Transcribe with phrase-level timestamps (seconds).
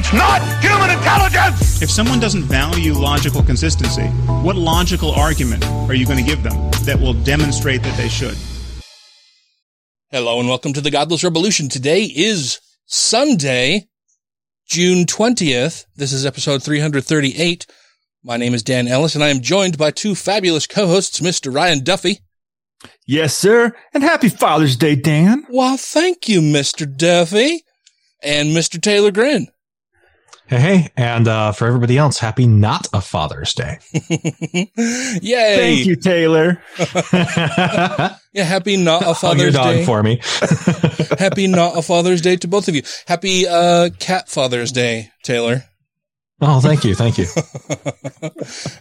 [0.00, 1.82] It's not human intelligence!
[1.82, 4.06] If someone doesn't value logical consistency,
[4.44, 8.36] what logical argument are you going to give them that will demonstrate that they should?
[10.12, 11.68] Hello and welcome to the Godless Revolution.
[11.68, 13.88] Today is Sunday,
[14.68, 15.86] June 20th.
[15.96, 17.66] This is episode 338.
[18.22, 21.52] My name is Dan Ellis and I am joined by two fabulous co-hosts, Mr.
[21.52, 22.20] Ryan Duffy.
[23.04, 23.74] Yes, sir.
[23.92, 25.44] And happy Father's Day, Dan.
[25.50, 26.86] Well, thank you, Mr.
[26.86, 27.64] Duffy.
[28.22, 28.80] And Mr.
[28.80, 29.48] Taylor Grin.
[30.48, 33.78] Hey, hey, and uh, for everybody else, happy not a Father's Day.
[33.92, 35.56] Yay.
[35.56, 36.62] Thank you, Taylor.
[38.34, 39.84] Yeah, happy not a Hug your Father's dog Day.
[39.84, 40.20] for me.
[41.18, 42.82] happy not a Father's Day to both of you.
[43.06, 45.64] Happy uh Cat Father's Day, Taylor.
[46.40, 47.24] oh, thank you, thank you.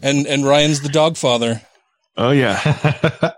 [0.04, 1.62] And and Ryan's the dog father.
[2.18, 3.32] Oh, yeah.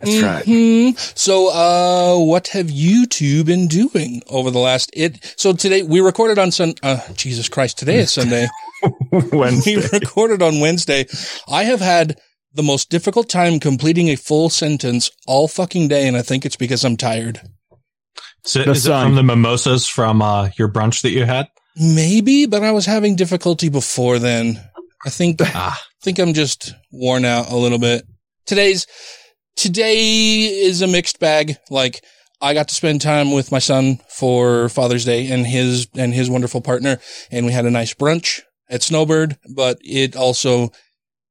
[0.00, 0.44] That's right.
[0.44, 1.18] Mhm.
[1.18, 5.18] So, uh, what have you two been doing over the last it?
[5.36, 6.74] So today we recorded on Sun.
[6.82, 8.48] Uh, Jesus Christ, today is Sunday.
[9.32, 9.76] Wednesday.
[9.76, 11.06] we recorded on Wednesday.
[11.48, 12.18] I have had
[12.54, 16.56] the most difficult time completing a full sentence all fucking day, and I think it's
[16.56, 17.40] because I'm tired.
[18.44, 21.48] So, The is it from the mimosas from uh, your brunch that you had?
[21.76, 24.60] Maybe, but I was having difficulty before then.
[25.06, 28.04] I think Ah, think I'm just worn out a little bit.
[28.46, 28.86] Today's
[29.58, 31.56] today is a mixed bag.
[31.68, 32.02] Like
[32.40, 36.30] I got to spend time with my son for Father's Day and his and his
[36.30, 36.98] wonderful partner,
[37.30, 39.36] and we had a nice brunch at Snowbird.
[39.54, 40.70] But it also,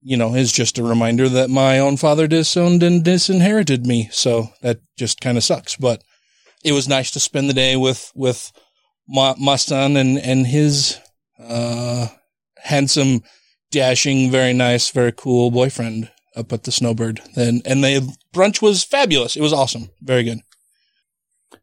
[0.02, 4.09] you know, is just a reminder that my own father disowned and disinherited me.
[4.11, 5.77] So that just kind of sucks.
[5.77, 6.04] But
[6.64, 8.52] it was nice to spend the day with with
[9.08, 10.99] my my son and and his
[11.39, 12.08] uh
[12.58, 13.21] handsome
[13.71, 17.20] dashing, very nice, very cool boyfriend up at the Snowbird.
[17.36, 19.36] And and the brunch was fabulous.
[19.36, 19.89] It was awesome.
[20.02, 20.39] Very good.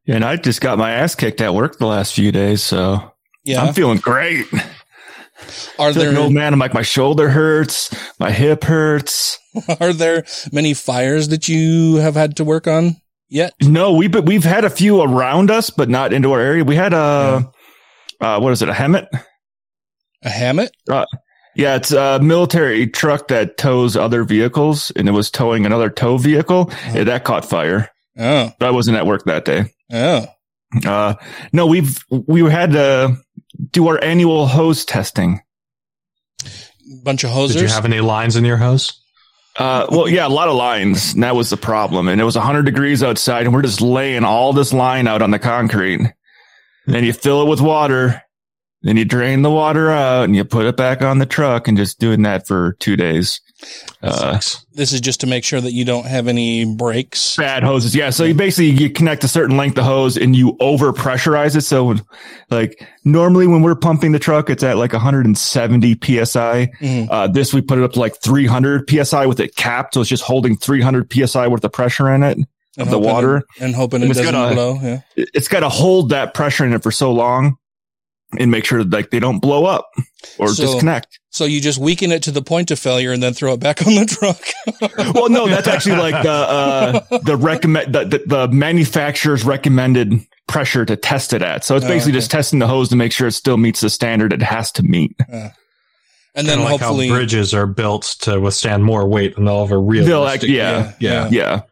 [0.04, 3.12] Yeah, and I just got my ass kicked at work the last few days, so
[3.44, 3.62] Yeah.
[3.62, 4.46] I'm feeling great.
[4.54, 6.52] Are feel like there an old man.
[6.52, 9.38] I'm like, my shoulder hurts, my hip hurts.
[9.80, 12.96] are there many fires that you have had to work on
[13.28, 13.52] yet?
[13.60, 16.64] No, we've we've had a few around us, but not into our area.
[16.64, 17.50] We had a,
[18.20, 19.06] uh, what is it, a HEMTT?
[20.22, 20.70] A hammock?
[21.56, 26.18] Yeah, it's a military truck that tows other vehicles, and it was towing another tow
[26.18, 26.70] vehicle.
[26.92, 27.90] Yeah, that caught fire.
[28.18, 28.52] Oh.
[28.58, 29.72] But I wasn't at work that day.
[29.92, 30.26] Oh.
[30.84, 31.14] Uh,
[31.52, 33.16] no, we've we had to
[33.70, 35.40] do our annual hose testing.
[37.02, 37.56] Bunch of hoses.
[37.56, 39.00] did you have any lines in your hose?
[39.56, 42.08] Uh, well, yeah, a lot of lines, and that was the problem.
[42.08, 45.30] And it was 100 degrees outside, and we're just laying all this line out on
[45.30, 46.00] the concrete.
[46.00, 46.12] And
[46.86, 48.20] then you fill it with water,
[48.84, 51.76] then you drain the water out, and you put it back on the truck, and
[51.76, 53.40] just doing that for two days.
[54.02, 54.38] Uh,
[54.74, 57.36] this is just to make sure that you don't have any breaks.
[57.36, 57.94] bad hoses.
[57.94, 58.10] Yeah.
[58.10, 61.62] So you basically, you connect a certain length of hose and you over pressurize it.
[61.62, 62.02] So when,
[62.50, 66.66] like normally when we're pumping the truck, it's at like 170 PSI.
[66.80, 67.08] Mhm.
[67.10, 69.94] Uh, this, we put it up to like 300 PSI with it capped.
[69.94, 72.38] So it's just holding 300 PSI worth of pressure in it
[72.76, 73.38] of the water.
[73.38, 74.78] it- and hoping it And it's doesn't gonna- blow.
[74.82, 75.00] Yeah.
[75.16, 77.56] It's got to hold that pressure in it for so long
[78.40, 79.88] and make sure that like they don't blow up
[80.38, 81.18] or So- disconnect.
[81.30, 83.80] So you just weaken it to the point of failure and then throw it back
[83.86, 85.14] on the truck.
[85.16, 90.12] well, no, that's actually like the uh, the recommend the, the, the manufacturer's recommended
[90.46, 91.64] pressure to test it at.
[91.64, 92.18] So it's Oh, basically okay.
[92.18, 94.84] just testing the hose to make sure it still meets the standard it has to
[94.84, 95.16] meet.
[95.28, 95.50] and
[96.36, 99.80] then Kinda like hopefully how bridges are built to withstand more weight than they'll ever
[99.80, 100.04] real.
[100.04, 101.28] They'll act, yeah, yeah.
[101.32, 101.62] yeah.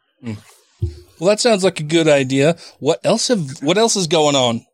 [1.21, 2.57] Well, that sounds like a good idea.
[2.81, 4.65] What else have what else is going on?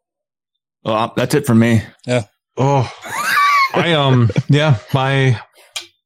[0.84, 1.82] Well, that's it for me.
[2.06, 2.24] Yeah.
[2.56, 2.90] Oh,
[3.74, 5.40] I um, yeah, my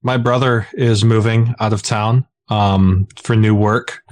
[0.02, 4.02] my brother is moving out of town um for new work,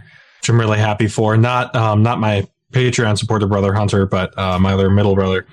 [0.40, 1.36] which I'm really happy for.
[1.36, 5.46] Not um, not my Patreon supporter brother Hunter, but uh, my other middle brother.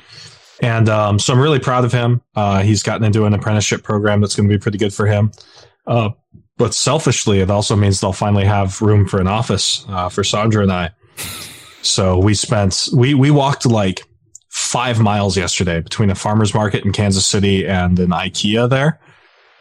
[0.61, 2.21] And um, so I'm really proud of him.
[2.35, 5.31] Uh, he's gotten into an apprenticeship program that's going to be pretty good for him.
[5.85, 6.09] Uh,
[6.57, 10.63] but selfishly, it also means they'll finally have room for an office uh, for Sandra
[10.63, 10.89] and I.
[11.83, 14.01] So we spent we we walked like
[14.57, 18.99] five miles yesterday between a farmer's market in Kansas City and an IKEA there.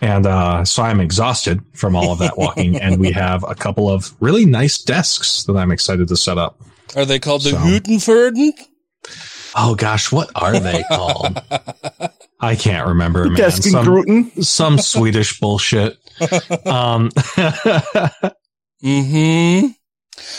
[0.00, 2.76] And uh, so I'm exhausted from all of that walking.
[2.76, 6.60] and we have a couple of really nice desks that I'm excited to set up.
[6.96, 8.52] Are they called the So- Hutenferden?
[9.54, 11.40] Oh gosh, what are they called?
[12.40, 13.36] I can't remember, man.
[13.36, 14.44] Deskin Some, Gruten.
[14.44, 15.96] some Swedish bullshit.
[16.66, 17.10] Um,
[18.84, 19.68] Mm-hmm.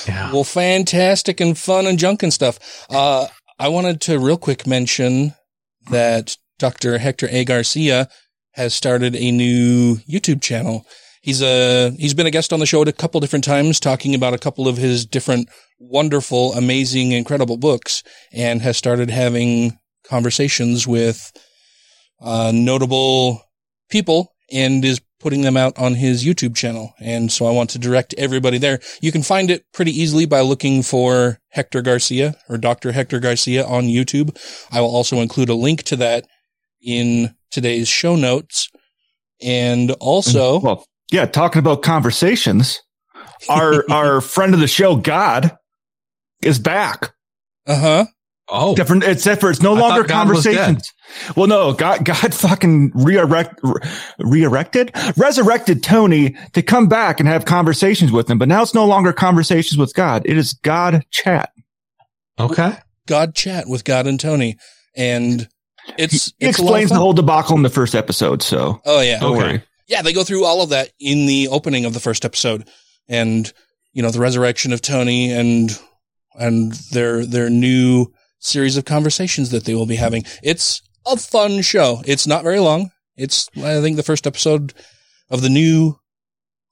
[0.07, 0.31] yeah.
[0.31, 2.85] Well, fantastic and fun and junk and stuff.
[2.89, 3.27] Uh,
[3.59, 5.33] I wanted to real quick mention
[5.89, 6.99] that Dr.
[6.99, 7.43] Hector A.
[7.43, 8.07] Garcia
[8.51, 10.85] has started a new YouTube channel.
[11.21, 14.13] He's a he's been a guest on the show at a couple different times, talking
[14.13, 15.49] about a couple of his different
[15.79, 21.31] wonderful, amazing, incredible books, and has started having conversations with
[22.21, 23.41] uh, notable
[23.89, 26.93] people and is putting them out on his YouTube channel.
[26.99, 28.79] And so I want to direct everybody there.
[29.01, 32.91] You can find it pretty easily by looking for Hector Garcia or Dr.
[32.91, 34.37] Hector Garcia on YouTube.
[34.71, 36.27] I will also include a link to that
[36.81, 38.69] in today's show notes.
[39.41, 42.81] And also, Well, yeah, talking about conversations,
[43.49, 45.55] our our friend of the show, God,
[46.41, 47.13] is back.
[47.65, 48.05] uh huh.
[48.49, 50.55] Oh, Different, except for it's no I longer thought God was dead.
[50.55, 50.93] conversations.
[51.35, 53.59] Well, no, God, God fucking re-erect,
[54.19, 58.37] re-erected, resurrected Tony to come back and have conversations with him.
[58.37, 60.23] But now it's no longer conversations with God.
[60.25, 61.51] It is God chat.
[62.39, 62.73] okay.
[63.07, 64.57] God chat with God and Tony.
[64.95, 65.47] And
[65.97, 68.41] it's, He it's a lot of explains the whole debacle in the first episode.
[68.43, 69.19] So Oh yeah.
[69.19, 69.47] don't Okay.
[69.53, 69.61] worry.
[69.87, 72.67] Yeah, they go through all of that in the opening of the first episode,
[73.07, 73.49] and
[73.93, 75.79] you know the resurrection of Tony and
[76.37, 78.07] and their their new
[78.39, 80.23] series of conversations that they will be having.
[80.43, 82.01] It's a fun show.
[82.05, 82.91] It's not very long.
[83.15, 84.73] It's I think the first episode
[85.29, 85.95] of the new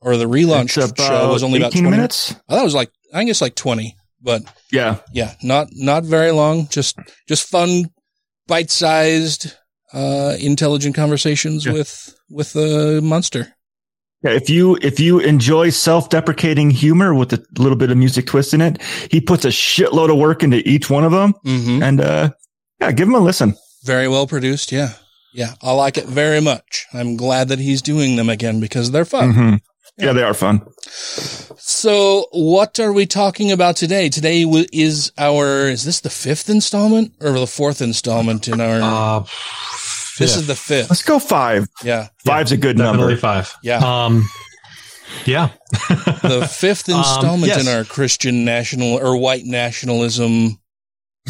[0.02, 2.36] or the relaunched It's show was only about 18 20 minutes.
[2.48, 4.98] I thought it was like I think it's like twenty, but Yeah.
[5.14, 6.68] yeah, not not very long.
[6.68, 6.98] Just
[7.28, 7.90] just fun,
[8.48, 9.54] bite sized,
[9.94, 11.74] uh, intelligent conversations Yeah.
[11.74, 13.55] with with the monster.
[14.26, 18.54] Yeah, if you if you enjoy self-deprecating humor with a little bit of music twist
[18.56, 18.82] in it,
[19.12, 21.84] he puts a shitload of work into each one of them, Mm-hmm.
[21.84, 22.30] and uh,
[22.82, 23.54] yeah, give him a listen.
[23.84, 24.72] Very well produced.
[24.72, 24.94] Yeah.
[25.34, 25.54] Yeah.
[25.62, 26.88] I like it very much.
[26.94, 29.34] I'm glad that he's doing them again because they're fun.
[29.34, 29.60] Mhm.
[29.98, 30.62] Yeah, they are fun.
[31.58, 34.10] So what are we talking about today?
[34.10, 34.44] Today
[34.74, 39.24] is our, is this the fifth installment or the fourth installment in our, Uh,
[40.18, 40.42] this fifth.
[40.42, 40.90] is the fifth.
[40.90, 41.68] Let's go five.
[41.84, 42.08] Yeah.
[42.26, 43.18] Five's a good definitely number.
[43.18, 43.54] five.
[43.64, 43.78] Yeah.
[44.06, 44.28] Um,
[45.26, 45.50] yeah.
[45.90, 47.66] The fifth Um, installment yes.
[47.68, 50.60] in our Christian national or white nationalism.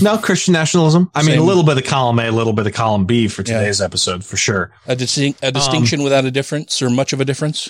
[0.02, 1.10] no Christian nationalism.
[1.16, 3.42] I mean, a little bit of column A, a little bit of column B for
[3.44, 3.60] Yeah.
[3.60, 4.72] today's episode for sure.
[4.88, 7.70] A, distinct, a distinction without a difference or much of a difference.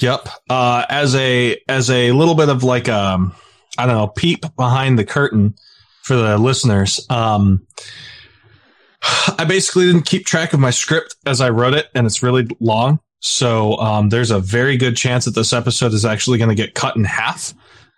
[0.00, 0.28] Yep.
[0.48, 3.34] Uh, as a as a little bit of like um,
[3.76, 5.54] I don't know, peep behind the curtain
[6.02, 7.04] for the listeners.
[7.10, 7.66] Um,
[9.02, 12.46] I basically didn't keep track of my script as I wrote it, and it's really
[12.60, 13.00] long.
[13.20, 16.74] So um, there's a very good chance that this episode is actually going to get
[16.74, 17.52] cut in half.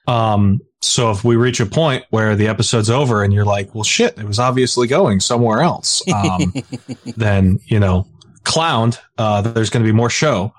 [0.08, 3.84] Um, so if we reach a point where the episode's over and you're like, well,
[3.84, 6.52] shit, it was obviously going somewhere else, um,
[7.16, 8.06] then you know,
[8.44, 8.98] clowned.
[9.16, 10.52] Uh, there's going to be more show.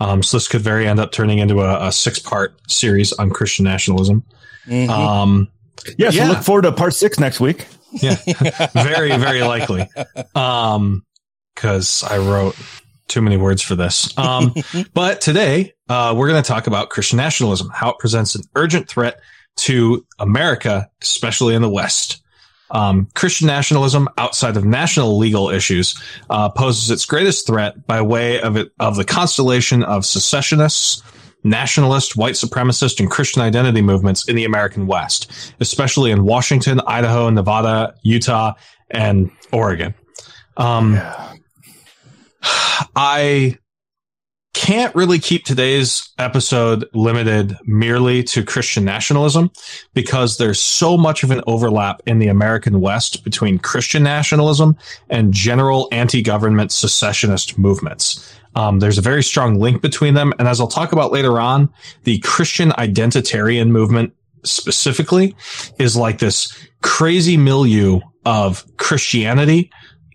[0.00, 3.30] Um, so this could very end up turning into a, a six part series on
[3.30, 4.24] Christian nationalism.
[4.66, 4.88] Mhm.
[4.88, 5.48] Um,
[5.98, 6.28] Yeah, so Yeah.
[6.30, 7.66] look forward to part six next week.
[8.02, 8.14] Yeah,
[8.72, 9.88] very, very likely.
[10.34, 11.04] Um,
[11.54, 12.56] cause I wrote
[13.08, 14.16] too many words for this.
[14.18, 14.54] Um,
[14.94, 18.88] but today, uh, we're going to talk about Christian nationalism, how it presents an urgent
[18.88, 19.20] threat
[19.56, 22.22] to America, especially in the West.
[22.70, 28.40] Um, Christian nationalism outside of national legal issues uh, poses its greatest threat by way
[28.40, 31.02] of it of the constellation of secessionists,
[31.46, 37.30] nationalist, white supremacist, and Christian identity movements in the American West, especially in Washington, Idaho,
[37.30, 38.54] Nevada, Utah,
[38.90, 39.94] and Oregon.
[40.56, 41.00] Um,
[42.94, 43.58] I
[44.56, 49.50] can't really keep today's episode limited merely to Christian nationalism
[49.92, 54.74] because there's so much of an overlap in the American West between Christian nationalism
[55.10, 58.34] and general anti-government secessionist movements.
[58.56, 60.32] Um, there's a very strong link between them.
[60.38, 61.68] And as I'll talk about later on,
[62.04, 65.36] the Christian identitarian movement specifically
[65.78, 69.70] is like this crazy milieu of Christianity,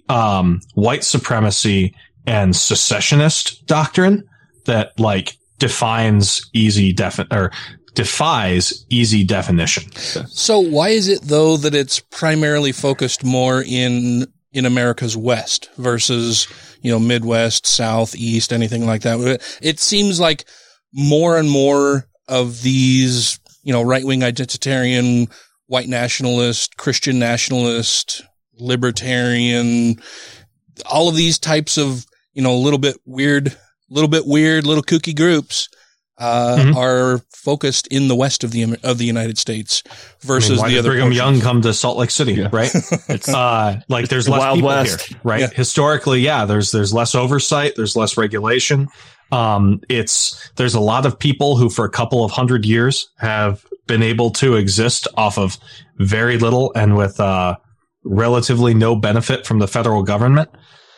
[0.10, 1.96] um, white supremacy,
[2.26, 4.28] and secessionist doctrine
[4.66, 7.52] that like defines easy defi- or
[7.94, 9.92] defies easy definition.
[10.28, 16.48] So why is it though that it's primarily focused more in in America's West versus
[16.81, 19.41] you know Midwest, South, East, anything like that?
[19.62, 20.46] It seems like
[20.93, 25.31] more and more of these you know right wing identitarian,
[25.67, 28.24] white nationalist, Christian nationalist,
[28.58, 30.01] libertarian,
[30.86, 33.55] all of these types of you know a little bit weird,
[33.89, 35.70] little bit weird, little kooky groups
[36.22, 36.75] uh, Mhm.
[36.75, 40.68] are focused in the west of the of the United States I versus mean, why
[40.68, 40.90] the did other.
[40.92, 41.18] Brigham portions.
[41.18, 42.72] Young come to Salt Lake City, right?
[43.30, 45.01] uh, like there's the less Wild people West.
[45.08, 45.40] here, right?
[45.42, 45.50] Yeah.
[45.54, 48.88] Historically, yeah, there's there's less oversight, there's less regulation.
[49.32, 53.66] Um, it's there's a lot of people who, for a couple of hundred years, have
[53.88, 55.58] been able to exist off of
[55.98, 57.56] very little and with uh,
[58.04, 60.50] relatively no benefit from the federal government.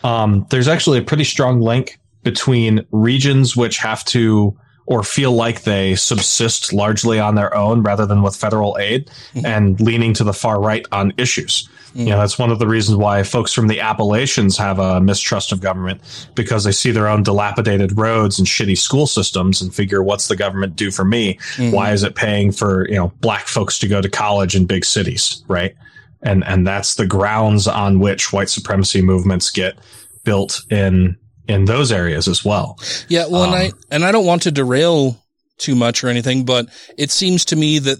[0.04, 5.64] Um, there's actually a pretty strong link between regions which have to or feel like
[5.64, 9.46] they subsist largely on their own rather than with federal aid mm-hmm.
[9.46, 11.70] and leaning to the far right on issues.
[11.96, 12.20] You know, mm-hmm.
[12.22, 16.02] that's one of the reasons why folks from the Appalachians have a mistrust of government
[16.34, 20.36] because they see their own dilapidated roads and shitty school systems and figure, what's the
[20.36, 21.36] government do for me?
[21.36, 21.72] Mm-hmm.
[21.72, 24.86] Why is it paying for, you know, black folks to go to college in big
[24.86, 25.44] cities?
[25.48, 25.76] Right.
[26.24, 29.78] And, and that's the grounds on which white supremacy movements get
[30.24, 31.16] built in,
[31.48, 32.80] in those areas as well.
[33.08, 35.18] Yeah, well, and I Um, and I don't want to derail
[35.58, 38.00] too much or anything, but it seems to me that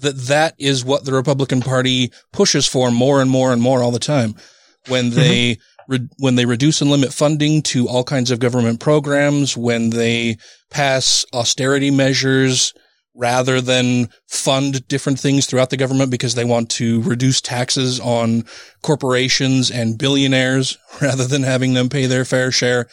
[0.00, 3.92] that that is what the Republican Party pushes for more and more and more all
[3.92, 4.34] the time.
[4.88, 9.56] When they re- when they reduce and limit funding to all kinds of government programs,
[9.56, 10.38] when they
[10.70, 12.74] pass austerity measures
[13.14, 18.44] rather than fund different things throughout the government because they want to reduce taxes on
[18.82, 22.88] corporations and billionaires rather than having them pay their fair share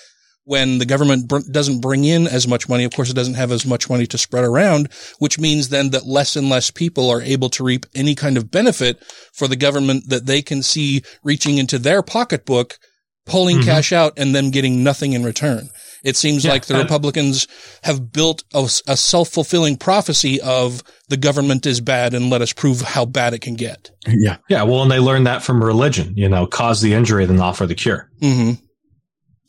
[0.45, 3.51] when the government br- doesn't bring in as much money, of course, it doesn't have
[3.51, 7.21] as much money to spread around, which means then that less and less people are
[7.21, 8.97] able to reap any kind of benefit
[9.31, 12.79] for the government that they can see reaching into their pocketbook,
[13.27, 13.65] pulling Mhm.
[13.65, 15.69] cash out and them getting nothing in return.
[16.03, 17.47] It seems Yeah, like the and- Republicans
[17.83, 22.81] have built a, a self-fulfilling prophecy of the government is bad and let us prove
[22.81, 23.91] how bad it can get.
[24.07, 24.37] Yeah.
[24.49, 24.63] Yeah.
[24.63, 27.75] Well, and they learned that from religion, you know, cause the injury, then offer the
[27.75, 28.09] cure.
[28.21, 28.51] hmm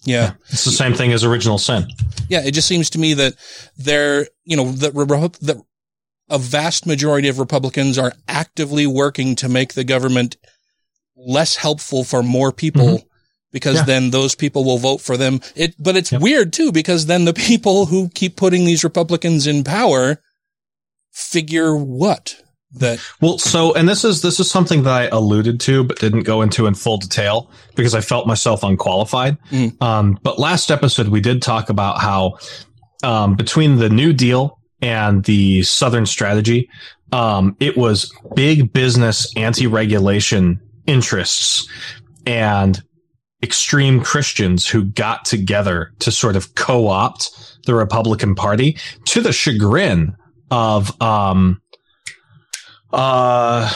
[0.05, 0.33] Yeah.
[0.49, 1.87] It's the same thing as original sin.
[2.29, 3.35] Yeah, it just seems to me that
[3.77, 5.57] they're, you know, that Repu- that
[6.29, 10.37] a vast majority of Republicans are actively working to make the government
[11.17, 13.03] less helpful for more people
[13.53, 13.85] because Yeah.
[13.85, 15.41] then those people will vote for them.
[15.57, 16.21] It, but it's Yep.
[16.21, 20.21] weird too because then the people who keep putting these Republicans in power
[21.13, 22.37] figure what?
[22.75, 26.23] That, Well, so, and this is, this is something that I alluded to, but didn't
[26.23, 29.39] go into in full detail because I felt myself unqualified.
[29.51, 29.83] Mm.
[29.83, 32.39] Um, but last episode, we did talk about how,
[33.03, 36.69] um, between the New Deal and the Southern strategy,
[37.11, 41.67] um, it was big business anti-regulation interests
[42.25, 42.81] and
[43.43, 47.31] extreme Christians who got together to sort of co-opt
[47.67, 50.17] the Republican Party to the chagrin
[50.51, 51.61] of, um,
[52.93, 53.73] uh,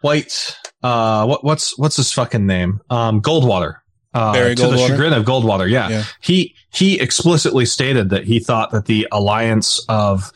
[0.00, 2.80] white, uh, what, what's, what's his fucking name?
[2.90, 3.76] Um, Goldwater.
[4.12, 5.70] Uh, Barry to the chagrin of Goldwater.
[5.70, 5.88] Yeah.
[5.88, 6.04] Yeah.
[6.20, 10.32] He, he explicitly stated that he thought that the alliance of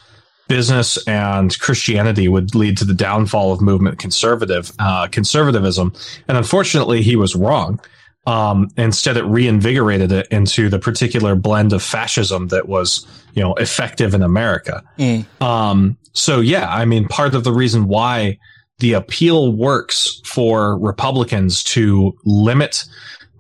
[0.46, 5.92] business and Christianity would lead to the downfall of movement conservative, uh, conservatism.
[6.28, 7.80] And unfortunately, he was wrong.
[8.26, 13.54] Um, instead, it reinvigorated it into the particular blend of fascism that was, you know,
[13.54, 14.82] effective in America.
[14.98, 15.26] Mm.
[15.42, 18.38] Um, so yeah, I mean, part of the reason why
[18.78, 22.84] the appeal works for Republicans to limit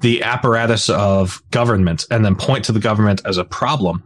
[0.00, 4.02] the apparatus of government and then point to the government as a problem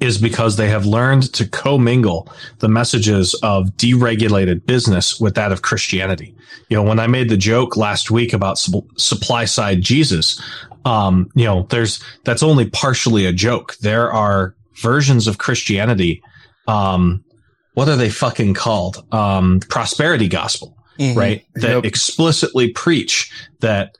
[0.00, 5.62] is because they have learned to commingle the messages of deregulated business with that of
[5.62, 6.34] Christianity.
[6.68, 10.40] You know, when I made the joke last week about sup- supply side Jesus,
[10.84, 13.76] um, you know, there's, that's only partially a joke.
[13.78, 16.22] There are versions of Christianity,
[16.66, 17.24] um,
[17.74, 19.04] what are they fucking called?
[19.12, 21.16] Um, prosperity gospel, Mhm.
[21.16, 21.44] right?
[21.54, 21.84] That Yep.
[21.86, 23.30] explicitly preach
[23.60, 23.96] that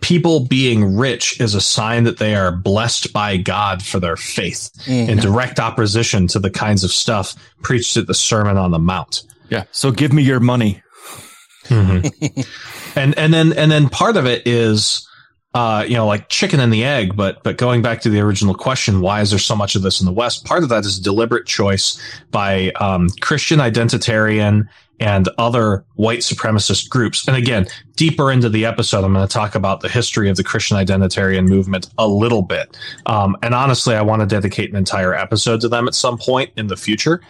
[0.00, 4.70] people being rich is a sign that they are blessed by God for their faith
[4.86, 5.08] Mhm.
[5.08, 9.22] in direct opposition to the kinds of stuff preached at the Sermon on the Mount.
[9.50, 9.64] Yeah.
[9.72, 10.82] So give me your money.
[11.70, 15.06] and and then and then part of it is
[15.52, 18.54] uh, you know, like chicken and the egg, but but going back to the original
[18.54, 20.44] question, why is there so much of this in the West?
[20.44, 24.68] Part of that is deliberate choice by um, Christian identitarian
[25.00, 27.26] and other white supremacist groups.
[27.26, 27.66] And again,
[27.96, 31.48] deeper into the episode, I'm going to talk about the history of the Christian identitarian
[31.48, 32.76] movement a little bit.
[33.06, 36.50] Um, and honestly, I want to dedicate an entire episode to them at some point
[36.56, 37.22] in the future.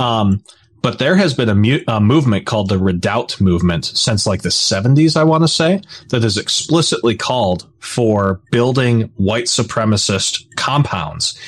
[0.00, 0.42] Um,
[0.80, 4.48] but there has been a, mu- a movement called the Redoubt movement since like the
[4.48, 11.38] 70s, I want to say, that is explicitly called for building white supremacist compounds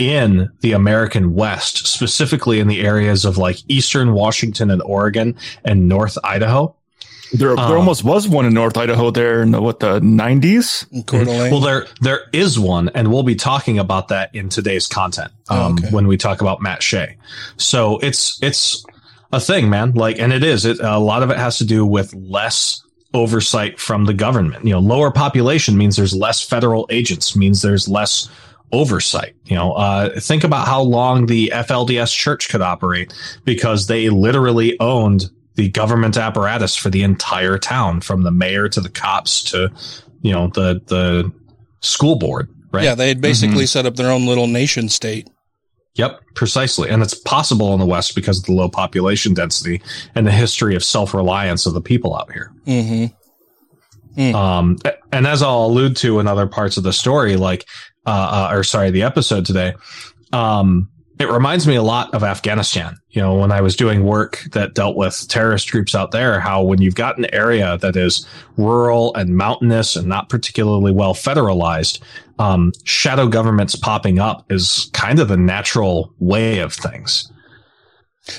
[0.00, 5.88] in the American West, specifically in the areas of like Eastern Washington and Oregon and
[5.88, 6.74] North Idaho.
[7.32, 10.84] There, there Um, almost was one in North Idaho there in the, what the nineties.
[11.12, 15.66] Well, there there is one, and we'll be talking about that in today's content Oh,
[15.66, 15.90] um, okay.
[15.90, 17.16] when we talk about Matt Shea.
[17.56, 18.84] So it's it's
[19.32, 19.92] a thing, man.
[19.92, 20.64] Like, and it is.
[20.64, 22.82] It, a lot of it has to do with less
[23.14, 24.64] oversight from the government.
[24.64, 28.28] You know, lower population means there's less federal agents, means there's less
[28.72, 29.34] oversight.
[29.44, 33.12] You know, uh, think about how long the FLDS church could operate
[33.44, 38.80] because they literally owned the government apparatus for the entire town, from the mayor to
[38.80, 39.70] the cops to,
[40.22, 41.32] you know, the the
[41.80, 42.48] school board.
[42.72, 42.84] Right.
[42.84, 45.28] Yeah, they had basically set up their own little nation state.
[45.94, 46.88] Yep, precisely.
[46.88, 49.82] And it's possible in the West because of the low population density
[50.14, 52.52] and the history of self reliance of the people out here.
[52.66, 54.34] Mm-hmm.
[54.34, 54.76] Um,
[55.12, 57.66] and as I'll allude to in other parts of the story, like,
[58.06, 59.74] uh, uh, or sorry, the episode today,
[60.32, 60.88] um,
[61.18, 62.96] it reminds me a lot of Afghanistan.
[63.10, 66.62] You know, when I was doing work that dealt with terrorist groups out there, how
[66.62, 68.26] when you've got an area that is
[68.56, 72.00] rural and mountainous and not particularly well federalized,
[72.38, 77.30] um, shadow governments popping up is kind of the natural way of things.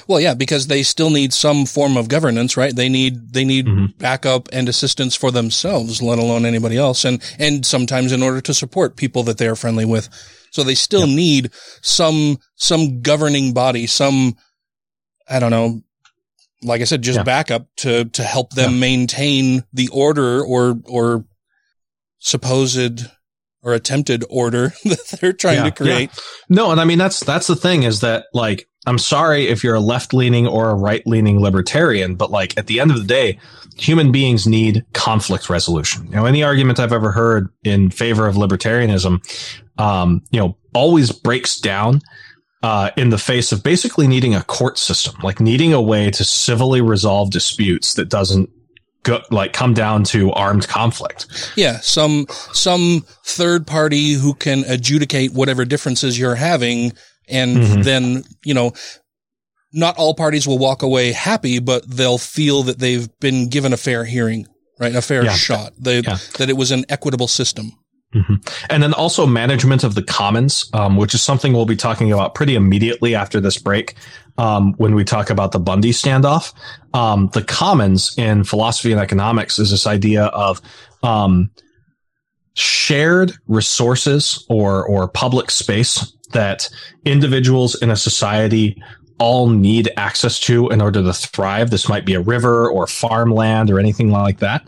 [0.07, 2.75] Well, yeah, because they still need some form of governance, right?
[2.75, 3.97] They need they need Mhm.
[3.97, 8.53] backup and assistance for themselves, let alone anybody else, and and sometimes in order to
[8.53, 10.09] support people that they are friendly with.
[10.51, 11.49] So they still need
[11.81, 14.35] some some governing body, some
[15.29, 15.81] I don't know,
[16.63, 17.23] like I said, just Yeah.
[17.23, 21.25] backup to to help them maintain the order or or
[22.19, 23.05] supposed
[23.63, 26.09] or attempted order that they're trying Yeah, to create.
[26.49, 29.75] No, and I mean that's that's the thing is that like I'm sorry if you're
[29.75, 33.03] a left leaning or a right leaning libertarian, but like at the end of the
[33.03, 33.39] day,
[33.77, 36.07] human beings need conflict resolution.
[36.07, 39.21] You know, any argument I've ever heard in favor of libertarianism,
[39.77, 42.01] um, you know, always breaks down
[42.63, 46.23] uh, in the face of basically needing a court system, like needing a way to
[46.23, 48.49] civilly resolve disputes that doesn't
[49.03, 51.27] go, like come down to armed conflict.
[51.55, 56.93] Yeah, some some third party who can adjudicate whatever differences you're having,
[57.31, 57.83] and Mhm.
[57.83, 58.73] then you know,
[59.73, 63.77] not all parties will walk away happy, but they'll feel that they've been given a
[63.77, 64.45] fair hearing,
[64.79, 64.95] right?
[64.95, 65.33] A fair Yeah.
[65.35, 65.73] shot.
[65.79, 66.17] They, Yeah.
[66.37, 67.71] That it was an equitable system.
[68.69, 72.35] And then also management of the commons, um, which is something we'll be talking about
[72.35, 73.95] pretty immediately after this break.
[74.37, 76.51] Um, when we talk about the Bundy standoff,
[76.93, 80.61] um, the commons in philosophy and economics is this idea of,
[81.03, 81.51] um,
[82.53, 86.69] shared resources or, or public space that
[87.05, 88.81] individuals in a society
[89.19, 91.69] all need access to in order to thrive.
[91.69, 94.67] This might be a river or farmland or anything like that.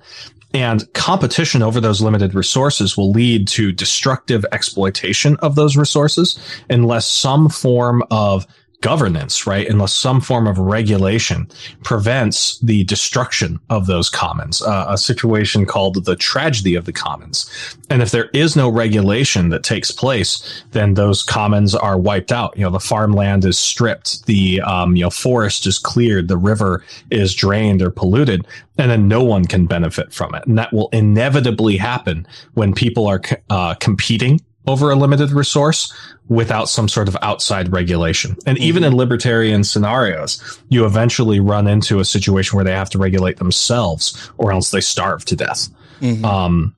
[0.54, 6.38] And competition over those limited resources will lead to destructive exploitation of those resources
[6.70, 8.46] unless some form of
[8.84, 9.68] governance, right?
[9.68, 11.48] Unless some form of regulation
[11.84, 17.50] prevents the destruction of those commons, uh, a situation called the tragedy of the commons.
[17.90, 22.58] And if there is no regulation that takes place, then those commons are wiped out.
[22.58, 26.84] You know, the farmland is stripped, the, um, you know, forest is cleared, the river
[27.10, 28.46] is drained or polluted,
[28.78, 30.46] and then no one can benefit from it.
[30.46, 35.94] And that will inevitably happen when people are, uh, competing over a limited resource
[36.30, 38.38] without some sort of outside regulation.
[38.46, 42.98] And even in libertarian scenarios, you eventually run into a situation where they have to
[42.98, 45.68] regulate themselves or else they starve to death.
[46.02, 46.24] Mhm.
[46.24, 46.76] Um,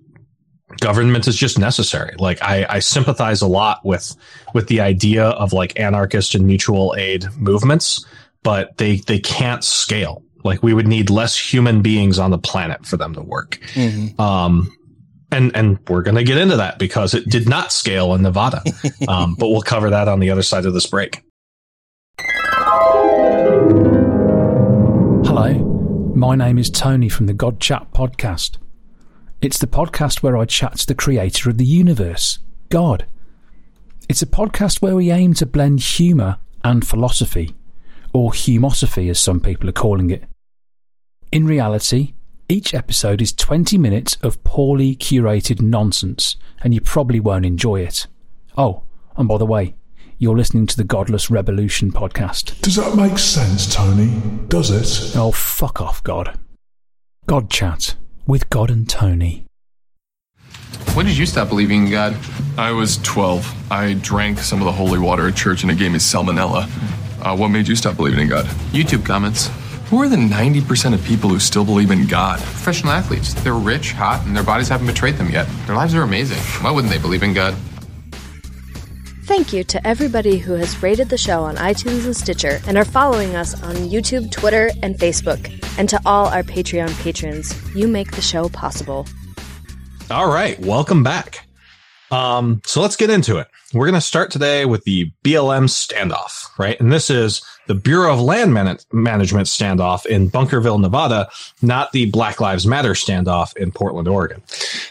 [0.80, 2.16] government is just necessary.
[2.18, 4.16] Like I, I sympathize a lot with,
[4.54, 8.04] with the idea of like anarchist and mutual aid movements,
[8.44, 10.24] but they, they can't scale.
[10.44, 13.60] Like we would need less human beings on the planet for them to work.
[13.74, 14.20] Mhm.
[14.20, 14.76] Um,
[15.36, 18.64] and and we're going to get into that because it did not scale in Nevada.
[19.08, 21.22] Um, but we'll cover that on the other side of this break.
[25.28, 25.54] Hello,
[26.16, 28.58] my name is Tony from the God Chat podcast.
[29.42, 33.06] It's the podcast where I chat to the creator of the universe, God.
[34.08, 37.54] It's a podcast where we aim to blend humour and philosophy,
[38.14, 40.24] or humosophy as some people are calling it.
[41.32, 42.14] In reality,
[42.48, 48.08] each episode is 20 minutes of poorly curated nonsense, and you probably won't enjoy it.
[48.56, 48.84] Oh,
[49.18, 49.76] and by the way,
[50.20, 52.62] you're listening to the Godless Revolution podcast.
[52.62, 54.22] Does that make sense, Tony?
[54.48, 55.18] Does it?
[55.18, 56.38] Oh, fuck off, God.
[57.26, 57.96] God Chat
[58.28, 59.46] with God and Tony.
[60.94, 62.16] When did you stop believing in God?
[62.58, 63.72] I was 12.
[63.72, 66.70] I drank some of the holy water at church and it gave me salmonella.
[67.22, 68.46] Uh, what made you stop believing in God?
[68.72, 69.50] YouTube comments.
[69.90, 72.40] Who are the 90% of people who still believe in God?
[72.40, 73.36] Professional athletes.
[73.36, 75.48] They're rich, hot, and their bodies haven't betrayed them yet.
[75.68, 76.40] Their lives are amazing.
[76.64, 77.54] Why wouldn't they believe in God?
[79.26, 82.86] Thank you to everybody who has rated the show on iTunes and Stitcher and are
[82.86, 85.52] following us on YouTube, Twitter, and Facebook.
[85.78, 89.06] And to all our Patreon patrons, you make the show possible.
[90.10, 91.48] All right, welcome back.
[92.10, 93.48] Um, so let's get into it.
[93.72, 96.80] We're going to start today with the BLM standoff, right?
[96.80, 101.30] And this is the Bureau of Land Man- Management standoff in Bunkerville, Nevada,
[101.62, 104.42] not the Black Lives Matter standoff in Portland, Oregon.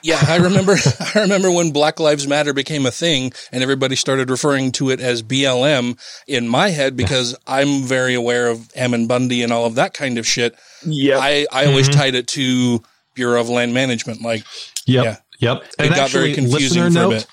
[0.03, 0.77] Yeah, I remember.
[1.15, 5.01] I remember when Black Lives Matter became a thing, and everybody started referring to it
[5.01, 5.99] as BLM.
[6.27, 10.19] In my head, because I'm very aware of Ammon Bundy and all of that kind
[10.19, 10.55] of shit.
[10.85, 11.93] Yeah, I I always Mhm.
[11.95, 12.83] tied it to
[13.15, 14.23] Bureau of Land Management.
[14.23, 14.45] Like,
[14.87, 15.05] Yep.
[15.05, 15.65] yeah, Yep.
[15.79, 17.27] It got very confusing listener for a note, bit.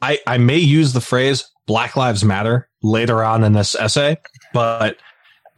[0.00, 4.16] I, I may use the phrase Black Lives Matter later on in this essay,
[4.52, 4.96] but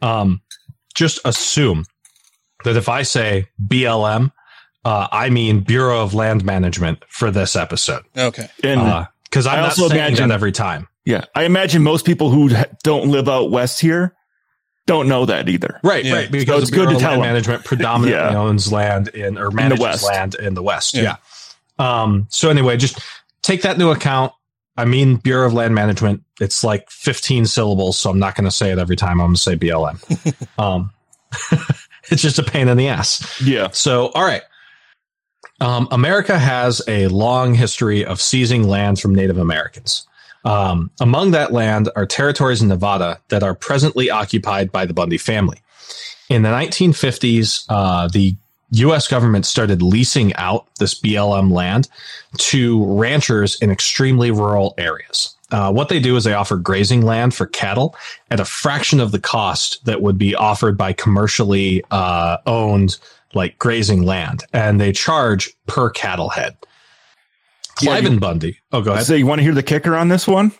[0.01, 0.41] um,
[0.95, 1.85] just assume
[2.63, 4.31] that if I say BLM,
[4.83, 8.03] uh, I mean Bureau of Land Management for this episode.
[8.17, 8.47] okay.
[8.63, 10.87] And Because I'm I not also saying imagine- that every time.
[11.05, 12.49] yeah, I imagine most people who
[12.83, 14.15] don't live out west here
[14.87, 15.79] don't know that either.
[15.83, 16.13] Right, Yeah.
[16.13, 16.31] right.
[16.31, 17.29] Because So it's Bureau good to of tell Land 'em.
[17.29, 18.37] Management predominantly Yeah.
[18.37, 20.03] owns land in or manages West.
[20.05, 20.93] land in the West.
[20.93, 21.15] Yeah.
[21.79, 22.01] Yeah.
[22.03, 22.99] Um, so anyway, just
[23.41, 24.31] take that into account.
[24.77, 26.23] I mean, Bureau of Land Management.
[26.41, 29.21] It's like 15 syllables, so I'm not going to say it every time.
[29.21, 30.59] I'm going to say BLM.
[30.59, 30.91] um,
[32.11, 33.41] it's just a pain in the ass.
[33.41, 33.69] Yeah.
[33.71, 34.43] So, all right.
[35.61, 40.05] Um, America has a long history of seizing land from Native Americans.
[40.43, 45.17] Um, among that land are territories in Nevada that are presently occupied by the Bundy
[45.17, 45.61] family.
[46.29, 48.35] In the 1950s, uh, the
[48.77, 49.07] U.S.
[49.07, 51.87] government started leasing out this BLM land
[52.37, 55.35] to ranchers in extremely rural areas.
[55.51, 57.95] Uh, what they do is they offer grazing land for cattle
[58.31, 62.97] at a fraction of the cost that would be offered by commercially uh, owned
[63.33, 66.57] like grazing land, and they charge per cattle head.
[67.81, 68.59] Yeah, Cliven you- Bundy.
[68.71, 69.05] Oh, go ahead.
[69.05, 70.51] So you want to hear the kicker on this one?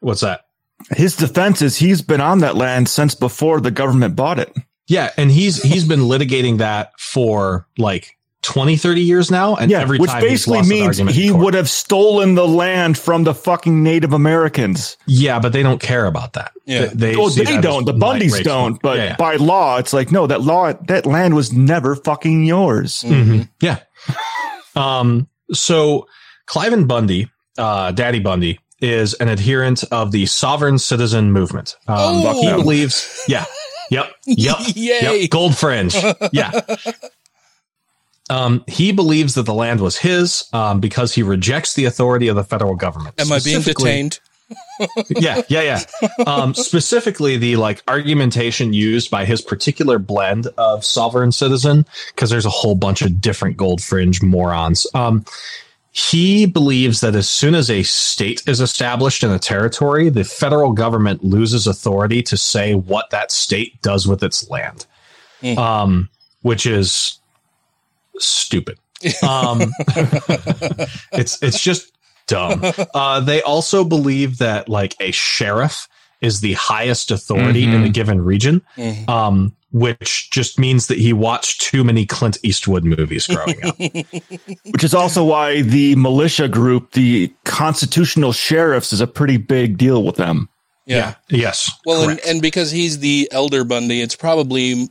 [0.00, 0.46] What's that?
[0.90, 4.54] His defense is he's been on that land since before the government bought it.
[4.92, 9.80] Yeah, and he's he's been litigating that for like 20, 30 years now, and yeah,
[9.80, 13.82] every which time he's basically means he would have stolen the land from the fucking
[13.82, 14.96] Native Americans.
[15.06, 16.52] Yeah, but they don't care about that.
[16.66, 16.88] Yeah.
[16.92, 17.86] they, oh, see they that don't.
[17.86, 18.44] The Bundys rape.
[18.44, 18.82] don't.
[18.82, 19.16] But Yeah, yeah.
[19.16, 23.02] by law, it's like no, that law, that land was never fucking yours.
[23.06, 23.48] Mhm.
[23.60, 23.78] Yeah.
[24.76, 26.06] um, so
[26.48, 31.76] Cliven Bundy, uh, Daddy Bundy, is an adherent of the sovereign citizen movement.
[31.86, 32.40] Um, Oh.
[32.40, 33.44] he believes, yeah,
[33.92, 35.20] yep, yep, Yay.
[35.20, 35.94] yep, gold fringe,
[36.32, 36.60] yeah.
[38.30, 42.36] Um, he believes that the land was his um, because he rejects the authority of
[42.36, 43.20] the federal government.
[43.20, 44.20] Am I being detained?
[45.08, 46.08] yeah, yeah, yeah.
[46.26, 52.46] Um, specifically, the like argumentation used by his particular blend of sovereign citizen, because there's
[52.46, 54.86] a whole bunch of different gold fringe morons.
[55.94, 60.72] He believes that as soon as a state is established in a territory, the federal
[60.72, 64.86] government loses authority to say what that state does with its land,
[65.58, 66.08] um,
[66.40, 67.18] which is
[68.18, 68.78] stupid.
[69.22, 69.72] Um,
[71.12, 71.92] it's it's just
[72.26, 72.62] dumb.
[72.94, 75.88] Uh, they also believe that like a sheriff
[76.20, 79.08] is the highest authority in a given region, Mhm.
[79.08, 83.76] um, which just means that he watched too many Clint Eastwood movies growing up.
[84.70, 90.04] Which is also why the militia group, the constitutional sheriffs, is a pretty big deal
[90.04, 90.50] with them.
[90.84, 91.14] Yeah.
[91.30, 91.70] Yes.
[91.86, 94.88] Well, and, and because he's the elder Bundy, it's probably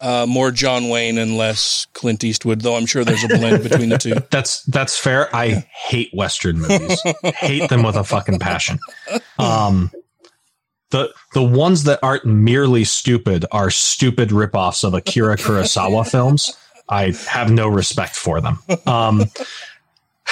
[0.00, 3.88] uh, more John Wayne and less Clint Eastwood, though I'm sure there's a blend between
[3.88, 4.14] the two.
[4.30, 5.34] That's that's fair.
[5.34, 7.00] I hate Western movies.
[7.24, 8.78] hate them with a fucking passion.
[9.38, 9.90] Um,
[10.90, 16.56] the the ones that aren't merely stupid are stupid ripoffs of Akira Kurosawa films.
[16.88, 18.58] I have no respect for them.
[18.86, 19.24] Um,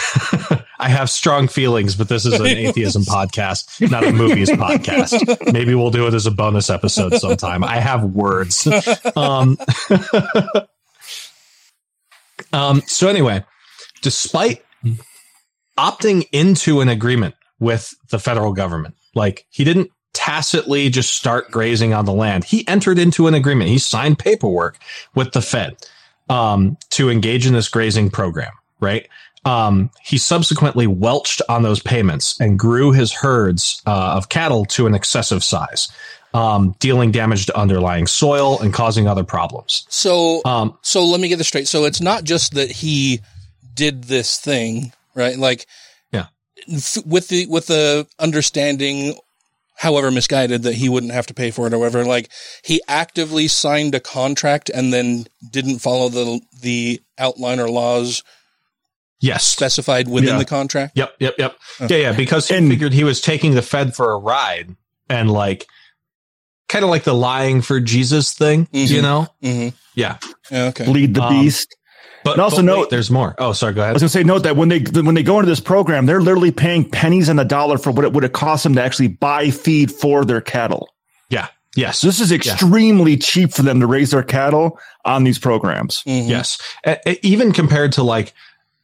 [0.81, 5.53] I have strong feelings, but this is an atheism podcast, not a movies podcast.
[5.53, 7.63] Maybe we'll do it as a bonus episode sometime.
[7.63, 8.69] I have words.
[9.15, 9.57] Um,
[12.53, 13.45] um, so anyway,
[14.03, 14.65] despite
[15.79, 21.95] opting into an agreement with the federal government, like he didn't tacitly just start grazing
[21.95, 22.43] on the land.
[22.45, 23.71] He entered into an agreement.
[23.71, 24.79] He signed paperwork
[25.15, 25.77] with the Fed
[26.29, 28.51] um, to engage in this grazing program,
[28.81, 29.09] right?
[29.45, 34.87] Um, he subsequently welched on those payments and grew his herds uh, of cattle to
[34.89, 35.89] an excessive size,
[36.35, 39.87] um, dealing damage to underlying soil and causing other problems.
[39.89, 41.69] So, Um, so let me get this straight.
[41.69, 43.21] So it's not just that he
[43.75, 45.39] did this thing, right?
[45.39, 45.67] Like,
[46.13, 46.27] Yeah.
[46.71, 49.15] f- with the with the understanding,
[49.79, 52.05] however misguided, that he wouldn't have to pay for it or whatever.
[52.05, 52.31] Like,
[52.65, 58.23] he actively signed a contract and then didn't follow the the outline or laws
[59.21, 59.45] Yes.
[59.45, 60.39] specified within Yeah.
[60.39, 60.97] the contract.
[60.97, 61.57] Yep, yep, yep.
[61.89, 64.77] Yeah, yeah, because he figured he was taking the Fed for a ride
[65.09, 65.67] and like
[66.69, 69.27] kind of like the lying for Jesus thing, you know?
[69.43, 69.75] Mm-hmm.
[69.97, 70.19] Yeah.
[70.53, 70.87] Yeah, okay.
[70.87, 71.75] Lead the Um, beast.
[72.29, 73.35] But And also but note- wait, there's more.
[73.39, 73.91] Oh, sorry, go ahead.
[73.91, 76.21] I was gonna say, note that when they when they go into this program, they're
[76.21, 79.09] literally paying pennies on the dollar for what it would have cost them to actually
[79.09, 80.89] buy feed for their cattle.
[81.31, 81.49] Yeah.
[81.77, 81.99] Yes.
[82.01, 86.03] So this is extremely cheap for them to raise their cattle on these programs.
[86.07, 86.29] Mm-hmm.
[86.31, 86.59] Yes.
[86.85, 88.33] A- a- even compared to like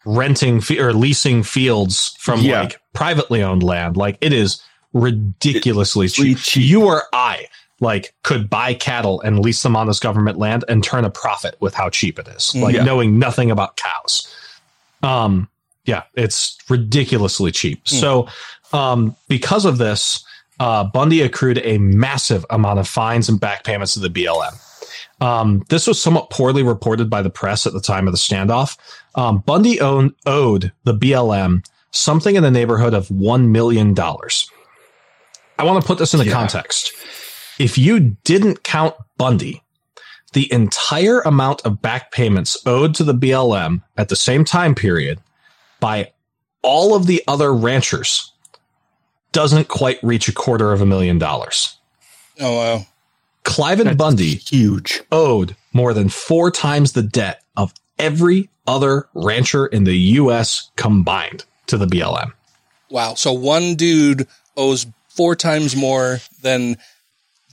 [0.06, 2.60] renting fe- or leasing fields from Yeah.
[2.62, 4.60] like privately owned land, like it is
[4.92, 6.38] ridiculously cheap.
[6.54, 7.46] You or I
[7.80, 11.56] like could buy cattle and lease them on this government land and turn a profit
[11.60, 12.54] with how cheap it is.
[12.54, 12.84] Like Yeah.
[12.84, 14.32] knowing nothing about cows.
[15.02, 15.48] Um
[15.84, 17.86] yeah, it's ridiculously cheap.
[17.88, 18.28] So
[18.72, 20.24] um because of this,
[20.60, 24.58] uh Bundy accrued a massive amount of fines and back payments to the BLM.
[25.20, 28.76] Um, this was somewhat poorly reported by the press at the time of the standoff.
[29.14, 33.94] Um, Bundy owned, owed the BLM something in the neighborhood of $1 million.
[33.98, 36.92] I want to put this in into context.
[37.58, 39.62] If you didn't count Bundy,
[40.32, 45.20] the entire amount of back payments owed to the BLM at the same time period
[45.80, 46.12] by
[46.62, 48.32] all of the other ranchers
[49.32, 51.76] doesn't quite reach a quarter of a million dollars.
[52.40, 52.86] Oh wow.
[53.44, 59.66] clive Cliven Bundy huge owed more than four times the debt of every other rancher
[59.66, 60.70] in the U.S.
[60.76, 62.32] combined to the BLM.
[62.90, 63.14] Wow.
[63.14, 66.76] So one dude owes four times more than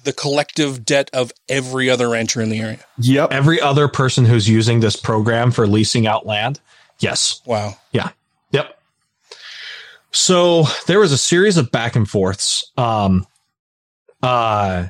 [0.04, 2.80] the collective debt of every other rancher in the area.
[3.00, 3.32] Yep.
[3.32, 6.60] Every other person who's using this program for leasing out land.
[7.00, 7.42] Yes.
[7.46, 7.78] Wow.
[7.92, 8.10] Yeah.
[8.52, 8.78] Yep.
[10.12, 13.26] So there was a series of back and forths um,
[14.22, 14.88] uh,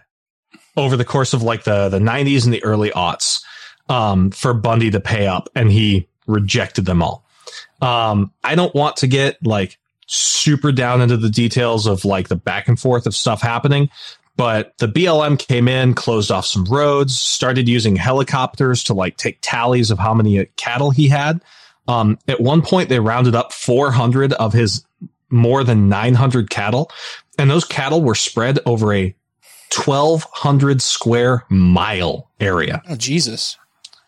[0.76, 3.44] over the course of like the, the 90s and the early aughts
[3.90, 7.26] um, for Bundy to pay up, and he rejected them all.
[7.82, 12.36] Um, I don't want to get like super down into the details of like the
[12.36, 13.90] back and forth of stuff happening,
[14.38, 19.40] but the BLM came in, closed off some roads, started using helicopters to like take
[19.42, 21.42] tallies of how many cattle he had.
[21.88, 24.86] Um, at one point, they rounded up 400 of his
[25.30, 26.92] more than 900 cattle,
[27.38, 29.16] and those cattle were spread over a
[29.74, 32.82] 1,200 square mile area.
[32.90, 33.58] Oh Jesus.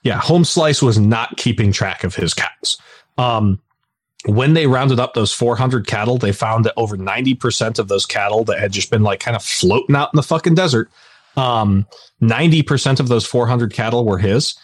[0.04, 2.78] Yeah, Home Slice was not keeping track of his cows.
[3.18, 3.62] Um,
[4.26, 8.44] when they rounded up those 400 cattle, they found that over 90% of those cattle
[8.46, 10.90] that had just been like kind of floating out in the fucking desert,
[11.36, 11.86] um,
[12.22, 14.56] 90% of those 400 cattle were his.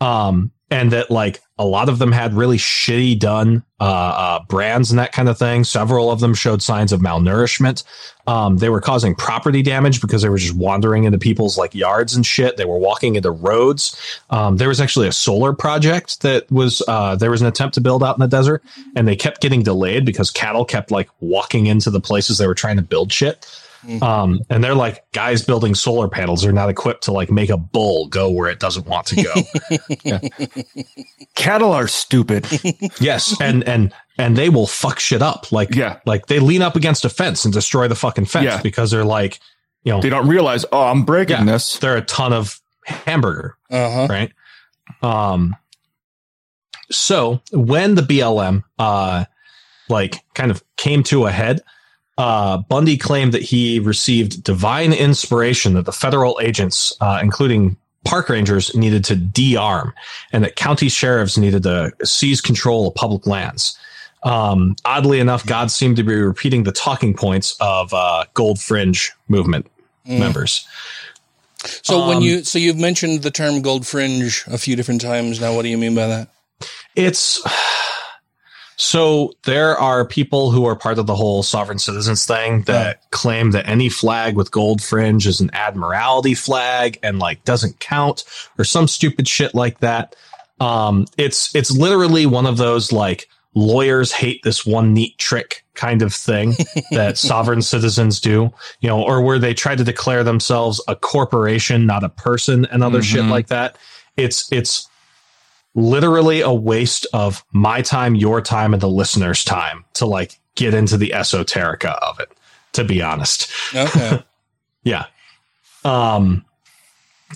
[0.00, 4.90] Um, and that like a lot of them had really shitty done uh, uh, brands
[4.90, 5.64] and that kind of thing.
[5.64, 7.82] Several of them showed signs of malnourishment.
[8.26, 12.14] Um, they were causing property damage because they were just wandering into people's like yards
[12.14, 12.58] and shit.
[12.58, 13.98] They were walking into roads.
[14.28, 17.80] Um, there was actually a solar project that was uh, there was an attempt to
[17.80, 18.62] build out in the desert,
[18.94, 22.54] and they kept getting delayed because cattle kept like walking into the places they were
[22.54, 23.46] trying to build shit.
[24.02, 27.56] Um, and they're like, guys building solar panels are not equipped to like make a
[27.56, 29.32] bull go where it doesn't want to go.
[30.04, 30.20] Yeah.
[31.34, 32.46] Cattle are stupid.
[33.00, 35.52] Yes, and and and they will fuck shit up.
[35.52, 35.98] Like Yeah.
[36.06, 38.62] like they lean up against a fence and destroy the fucking fence Yeah.
[38.62, 39.38] because they're like,
[39.84, 41.78] you know, They don't realize, oh, I'm breaking yeah, this.
[41.78, 44.06] they're a ton of hamburger, Uh-huh.
[44.10, 44.32] right?
[45.02, 45.54] Um.
[46.90, 49.24] So when the BLM uh
[49.88, 51.60] like kind of came to a head,
[52.18, 58.28] uh, Bundy claimed that he received divine inspiration that the federal agents, uh, including park
[58.28, 59.92] rangers, needed to de-arm,
[60.32, 63.78] and that county sheriffs needed to seize control of public lands.
[64.22, 69.12] Um, oddly enough, God seemed to be repeating the talking points of uh, Gold Fringe
[69.28, 69.66] movement
[70.06, 70.20] Mm.
[70.20, 70.64] members.
[71.82, 75.40] So when Um, you so you've mentioned the term gold fringe a few different times
[75.40, 75.52] now.
[75.52, 76.28] What do you mean by that?
[76.94, 77.42] It's
[78.76, 83.52] so there are people who are part of the whole sovereign citizens thing that claim
[83.52, 88.24] that any flag with gold fringe is an admiralty flag and like doesn't count
[88.58, 90.14] or some stupid shit like that.
[90.60, 96.02] Um, it's it's literally one of those like lawyers hate this one neat trick kind
[96.02, 96.54] of thing
[96.90, 101.86] that sovereign citizens do, you know, or where they try to declare themselves a corporation,
[101.86, 103.30] not a person, and other shit Mhm.
[103.30, 103.76] like that.
[104.18, 104.86] It's it's
[105.76, 110.74] literally a waste of my time, your time, and the listener's time to like get
[110.74, 112.32] into the esoterica of it,
[112.72, 113.48] to be honest.
[113.74, 114.24] Okay.
[114.82, 115.06] Yeah.
[115.84, 116.44] Um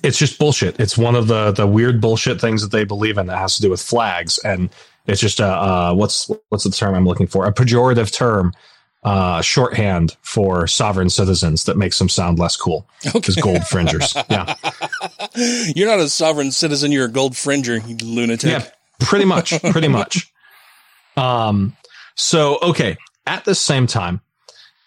[0.05, 0.79] it's just bullshit.
[0.79, 3.63] It's one of the the weird bullshit things that they believe in that has to
[3.63, 4.71] do with flags and
[5.09, 7.47] it's just a uh what's what's the term I'm looking for?
[7.47, 8.53] A pejorative term
[9.03, 12.87] uh shorthand for sovereign citizens that makes them sound less cool.
[13.13, 14.15] Because gold fringers.
[14.31, 14.55] Yeah.
[15.75, 16.93] You're not a sovereign citizen.
[16.93, 18.51] You're a gold fringer, you lunatic.
[18.51, 18.67] Yeah,
[19.01, 20.31] pretty much, pretty much.
[21.17, 21.77] Um,
[22.15, 24.21] so okay, at the same time,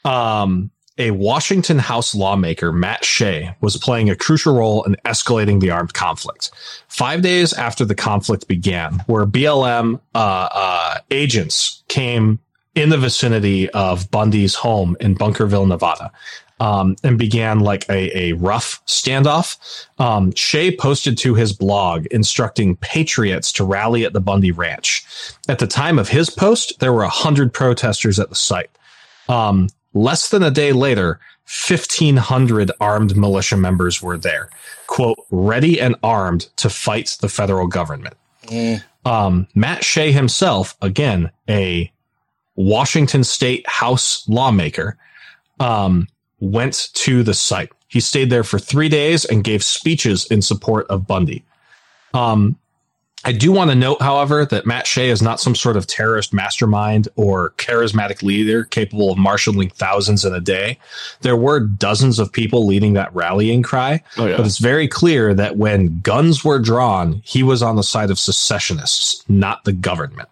[0.06, 5.72] um, a Washington House lawmaker, Matt Shea, was playing a crucial role in escalating the
[5.72, 6.52] armed conflict.
[6.88, 10.18] Five days after the conflict began, where BLM uh,
[10.52, 12.40] uh, agents came
[12.76, 16.12] in the vicinity of Bundy's home in Bunkerville, Nevada,
[16.60, 19.58] um, and began like a, a rough standoff.
[20.00, 25.06] Um, Shea posted to his blog instructing patriots to rally at the Bundy Ranch.
[25.48, 28.72] At the time of his post, there were 100 protesters at the site.
[29.30, 34.50] Um, less than a day later, 1,500 armed militia members were there,
[34.88, 38.16] quote, ready and armed to fight the federal government.
[39.06, 41.92] Um, Matt Shea himself, again, a
[42.56, 44.98] Washington State House lawmaker,
[45.60, 46.08] um,
[46.40, 47.72] went to the site.
[47.88, 51.44] He stayed there for three days and gave speeches in support of Bundy.
[52.14, 52.58] Um,
[53.26, 56.34] I do want to note, however, that Matt Shea is not some sort of terrorist
[56.34, 60.78] mastermind or charismatic leader capable of marshaling thousands in a day.
[61.22, 64.36] There were dozens of people leading that rallying cry, Oh, yeah.
[64.36, 68.20] but it's very clear that when guns were drawn, he was on the side of
[68.20, 70.28] secessionists, not the government.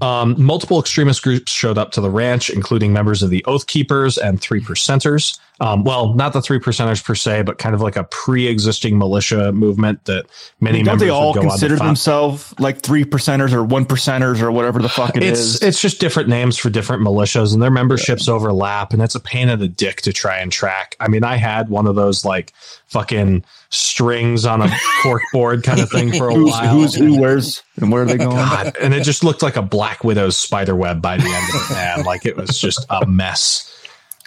[0.00, 4.16] Um, multiple extremist groups showed up to the ranch, including members of the Oath Keepers
[4.16, 5.38] and Three Percenters.
[5.60, 9.52] Um, well, not the Three Percenters per se, but kind of like a pre-existing militia
[9.52, 10.24] movement that
[10.58, 14.80] many Don't members they all consider themselves like three percenters or one percenters or whatever
[14.80, 15.62] the fuck it it's is?
[15.62, 19.50] it's just different names for different militias, and their memberships overlap, and it's a pain
[19.50, 20.96] in the dick to try and track.
[20.98, 22.54] I mean, I had one of those like
[22.86, 24.70] fucking strings on a
[25.02, 26.74] cork board kind of thing for a Who's, while.
[26.74, 28.30] who's who, where's, and where are they going?
[28.30, 31.70] God, and it just looked like a Black Widow's spider web by the end of
[31.70, 32.04] it, man.
[32.04, 33.66] Like it was just a mess.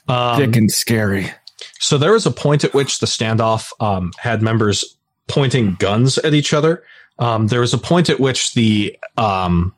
[0.08, 1.32] Um, Thick and scary.
[1.80, 6.34] So there was a point at which the standoff um, had members pointing guns at
[6.34, 6.84] each other.
[7.20, 9.74] Um, there was a point at which the um,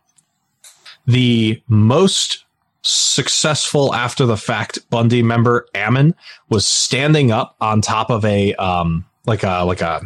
[1.05, 2.43] the most
[2.81, 6.15] successful after the fact Bundy member Ammon
[6.49, 10.01] was standing up on top of a um, like a like a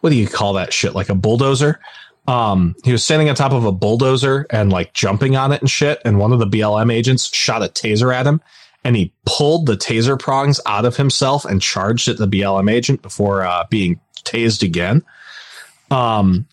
[0.00, 1.80] what do you call that shit like a bulldozer.
[2.26, 5.70] Um, he was standing on top of a bulldozer and like jumping on it and
[5.70, 6.00] shit.
[6.04, 8.40] And one of the BLM agents shot a taser at him
[8.84, 13.02] and he pulled the taser prongs out of himself and charged at the BLM agent
[13.02, 15.02] before uh, being tased again.
[15.90, 16.46] Um,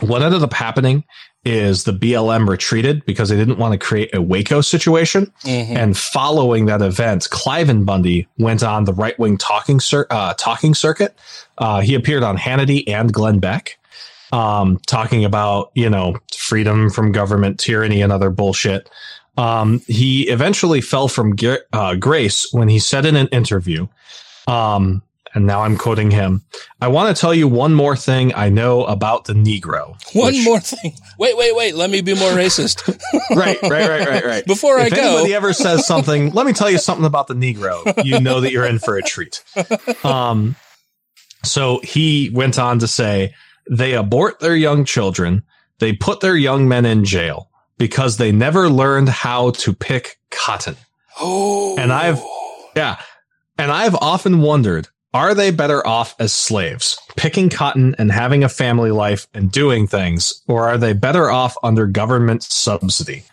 [0.00, 1.04] what ended up happening
[1.44, 5.30] is the BLM retreated because they didn't want to create a Waco situation.
[5.78, 10.74] And following that event, Cliven Bundy went on the right wing talking cir- uh, talking
[10.74, 11.14] circuit.
[11.58, 13.78] Uh, he appeared on Hannity and Glenn Beck,
[14.32, 18.88] um, talking about you know freedom from government tyranny and other bullshit.
[19.36, 23.88] Um, he eventually fell from gra- uh, grace when he said in an interview,
[24.46, 25.02] um,
[25.34, 26.42] and now I'm quoting him.
[26.80, 29.96] I want to tell you one more thing I know about the Negro.
[30.14, 30.94] One which- more thing.
[31.18, 31.74] Wait, wait, wait.
[31.74, 32.88] Let me be more racist.
[33.36, 34.46] right, right, right, right, right.
[34.46, 37.26] Before I go, if go- anybody ever says something, let me tell you something about
[37.26, 38.04] the Negro.
[38.04, 39.42] You know that you're in for a treat.
[40.04, 40.54] Um,
[41.42, 43.34] so he went on to say,
[43.68, 45.42] they abort their young children.
[45.78, 50.76] They put their young men in jail because they never learned how to pick cotton.
[51.20, 51.76] Oh.
[51.78, 52.22] And I've,
[52.76, 53.00] yeah.
[53.58, 58.48] And I've often wondered, are they better off as slaves, picking cotton and having a
[58.48, 63.24] family life and doing things, or are they better off under government subsidy?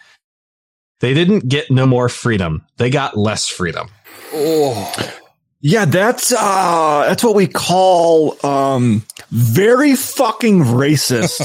[1.00, 2.64] They didn't get no more freedom.
[2.78, 3.90] They got less freedom.
[4.32, 5.18] Oh.
[5.64, 11.42] Yeah, that's uh that's what we call um very fucking racist.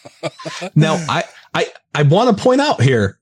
[0.74, 1.22] Now, I,
[1.58, 3.18] I, I want to point out here,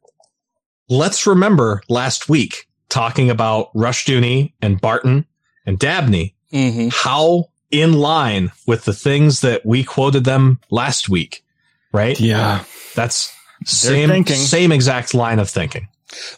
[0.88, 5.26] let's remember last week talking about Rushdoony and Barton
[5.64, 6.88] and Dabney, Mm-hmm.
[6.92, 11.44] how in line with the things that we quoted them last week,
[11.92, 12.18] right?
[12.20, 12.62] Yeah.
[12.94, 15.88] That's same, same exact line of thinking.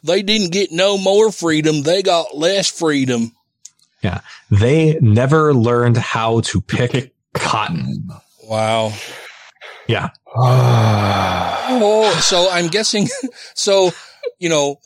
[0.02, 1.82] They didn't get no more freedom.
[1.82, 3.32] They got less freedom.
[4.02, 4.22] Yeah.
[4.50, 8.08] They never learned how to pick cotton.
[8.44, 8.94] Wow.
[9.86, 10.08] Yeah.
[11.68, 13.08] Oh, so I'm guessing.
[13.54, 13.90] So,
[14.38, 14.76] you know,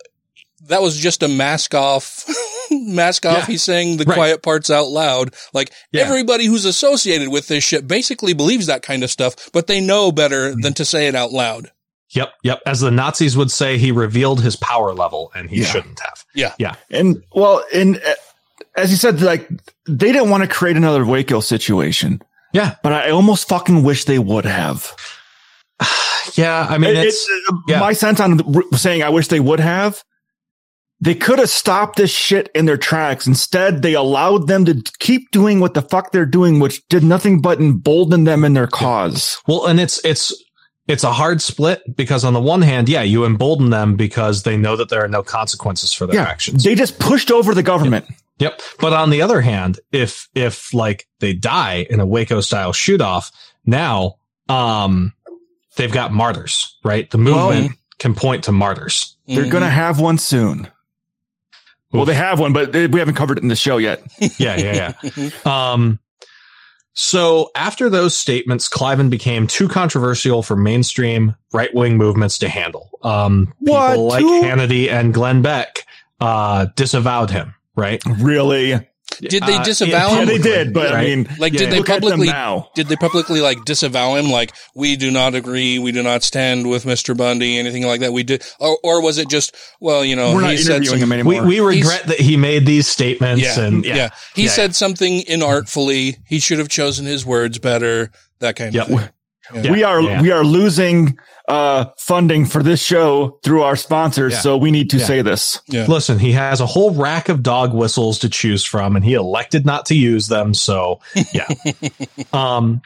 [0.69, 2.25] that was just a mask off.
[2.71, 3.39] mask off.
[3.41, 3.47] Yeah.
[3.47, 4.15] He's saying the Right.
[4.15, 5.35] quiet parts out loud.
[5.53, 6.03] Like Yeah.
[6.03, 10.11] everybody who's associated with this shit basically believes that kind of stuff, but they know
[10.13, 11.71] better than to say it out loud.
[12.11, 12.33] Yep.
[12.45, 12.61] Yep.
[12.67, 15.67] As the Nazis would say, he revealed his power level and he Yeah.
[15.67, 16.25] shouldn't have.
[16.35, 16.55] Yeah.
[16.59, 16.75] Yeah.
[16.91, 18.15] and well, and uh,
[18.77, 19.49] as you said, like
[19.87, 22.23] they didn't want to create another Waco situation,
[22.55, 22.77] Yeah.
[22.83, 24.93] but I almost fucking wish they would have.
[26.37, 26.67] Yeah.
[26.71, 27.81] I mean, It- it's, uh, yeah.
[27.81, 28.41] my sense on
[28.75, 30.03] saying I wish they would have.
[31.01, 33.27] They could have stopped this shit in their tracks.
[33.27, 37.41] Instead, they allowed them to keep doing what the fuck they're doing, which did nothing
[37.41, 39.39] but embolden them in their cause.
[39.49, 40.33] Well, and it's it's
[40.87, 44.57] it's a hard split because on the one hand, yeah, you embolden them because they
[44.57, 46.63] know that there are no consequences for their Yeah, actions.
[46.63, 48.07] they just pushed over the government.
[48.39, 48.61] Yep.
[48.79, 53.01] But on the other hand, if if like they die in a Waco style shoot
[53.01, 53.33] off,
[53.67, 54.15] now
[54.49, 55.13] um
[55.77, 57.11] they've got martyrs, right?
[57.11, 59.17] The movement can point to martyrs.
[59.27, 60.69] They're going to have one soon.
[61.93, 64.03] Well, they have one, but they- we haven't covered it in the show yet.
[64.39, 65.31] yeah, yeah, yeah.
[65.73, 65.99] um,
[66.95, 72.91] so after those statements, Cliven became too controversial for mainstream right wing movements to handle.
[73.03, 73.91] Um, What?
[73.93, 75.87] people like Too- Hannity and Glenn Beck
[76.21, 77.55] uh, disavowed him.
[77.75, 78.03] Right?
[78.19, 78.87] Really?
[79.21, 80.27] Did they Uh, disavow yeah, him?
[80.29, 82.27] they did, but I mean, Like, yeah, did they look at them publicly?
[82.29, 82.69] now?
[82.75, 84.31] Did they publicly like disavow him?
[84.31, 85.79] Like, we do not agree.
[85.79, 87.17] We do not stand with Mr.
[87.17, 87.59] Bundy.
[87.59, 88.13] Anything like that?
[88.13, 89.55] We did, or, or was it just?
[89.81, 91.45] Well, you know, We're not said interviewing some, him anymore.
[91.47, 94.09] we regret that he made these statements Yeah, and yeah, yeah.
[94.35, 96.17] He Yeah, said something inartfully.
[96.27, 98.11] He should have chosen his words better.
[98.41, 98.89] That kind Yep.
[98.89, 99.09] of thing.
[99.53, 99.73] Yeah.
[99.73, 100.23] we are yeah.
[100.23, 101.19] we are losing
[101.49, 104.41] uh funding for this show through our sponsors, Yeah.
[104.41, 105.05] so we need to Yeah.
[105.07, 105.61] say this.
[105.67, 105.87] Yeah.
[105.89, 109.67] Listen, he has a whole rack of dog whistles to choose from, and he elected
[109.67, 110.55] not to use them.
[110.55, 111.01] So,
[111.33, 111.49] yeah.
[112.33, 112.83] um,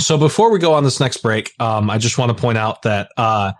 [0.00, 2.82] so before we go on this next break, um, I just want to point out
[2.82, 3.52] that uh,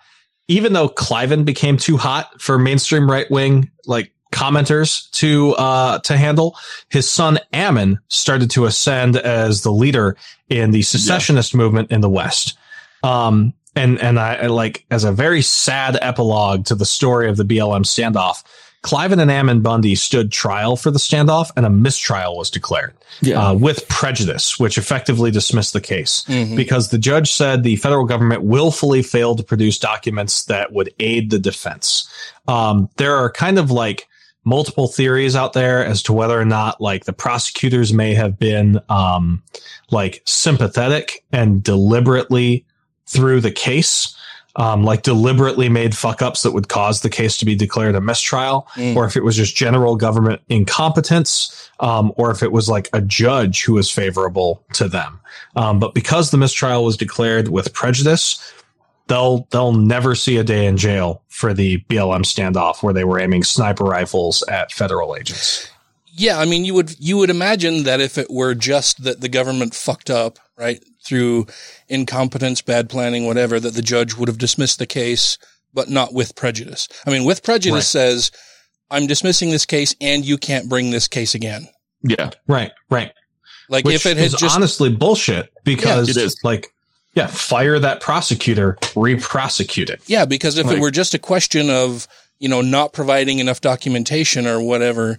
[0.49, 6.17] even though Cliven became too hot for mainstream right wing like commenters to uh, to
[6.17, 6.57] handle,
[6.89, 10.17] his son Ammon started to ascend as the leader
[10.49, 12.59] in the secessionist movement in the West.
[13.05, 17.37] Um, and and I, I like as a very sad epilogue to the story of
[17.37, 18.43] the BLM standoff.
[18.83, 23.51] Cliven and Ammon Bundy stood trial for the standoff, and a mistrial was declared Yeah.
[23.51, 26.57] uh, with prejudice, which effectively dismissed the case Mhm.
[26.57, 31.31] because the judge said the federal government willfully failed to produce documents that would aid
[31.31, 32.09] the defense.
[32.49, 34.09] Um, there are kind of like
[34.45, 38.81] multiple theories out there as to whether or not like the prosecutors may have been
[38.89, 39.43] um,
[39.91, 42.65] like sympathetic and deliberately
[43.07, 44.17] through the case.
[44.55, 48.03] Um, like deliberately made fuck ups that would cause the case to be declared a
[48.03, 48.97] mistrial, Mm.
[48.97, 53.01] or if it was just general government incompetence, um, or if it was like a
[53.01, 55.21] judge who was favorable to them.
[55.57, 58.53] Um, but because the mistrial was declared with prejudice,
[59.09, 63.21] they'll they'll never see a day in jail for the BLM standoff where they were
[63.21, 65.69] aiming sniper rifles at federal agents.
[66.15, 69.29] Yeah, I mean, you would you would imagine that if it were just that the
[69.29, 71.47] government fucked up, right, through
[71.89, 75.39] incompetence, bad planning, whatever, that the judge would have dismissed the case,
[75.73, 76.89] but not with prejudice.
[77.07, 77.83] I mean, with prejudice Right.
[77.85, 78.31] says,
[78.91, 81.69] "I'm dismissing this case, and you can't bring this case again."
[82.03, 82.31] Yeah.
[82.47, 83.13] Right, right.
[83.69, 86.37] Like Which if it had is just honestly bullshit because Yeah, it is.
[86.45, 86.72] like
[87.15, 90.03] yeah, fire that prosecutor, re-prosecute it.
[90.07, 92.09] Yeah, because if Like- it were just a question of,
[92.39, 95.19] you know, not providing enough documentation or whatever,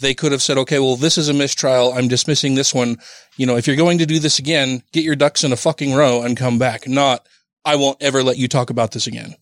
[0.00, 1.92] they could have said, okay, well, this is a mistrial.
[1.92, 2.98] I'm dismissing this one.
[3.36, 5.92] You know, if you're going to do this again, get your ducks in a fucking
[5.94, 6.86] row and come back.
[6.86, 7.26] Not,
[7.64, 9.34] I won't ever let you talk about this again.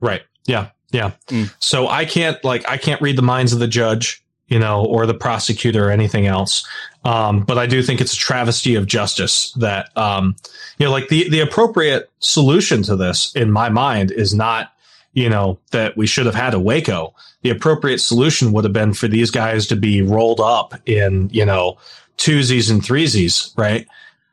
[0.00, 0.22] Right.
[0.46, 0.68] Yeah.
[0.92, 1.12] Yeah.
[1.28, 1.52] Mm.
[1.60, 5.06] So I can't like I can't read the minds of the judge, you know, or
[5.06, 6.66] the prosecutor or anything else.
[7.04, 10.36] Um, but I do think it's a travesty of justice that um,
[10.78, 14.72] you know, like the the appropriate solution to this in my mind is not,
[15.14, 17.14] you know, that we should have had a Waco.
[17.42, 21.46] The appropriate solution would have been for these guys to be rolled up in, you
[21.46, 21.78] know,
[22.18, 23.86] twosies and threesies, right?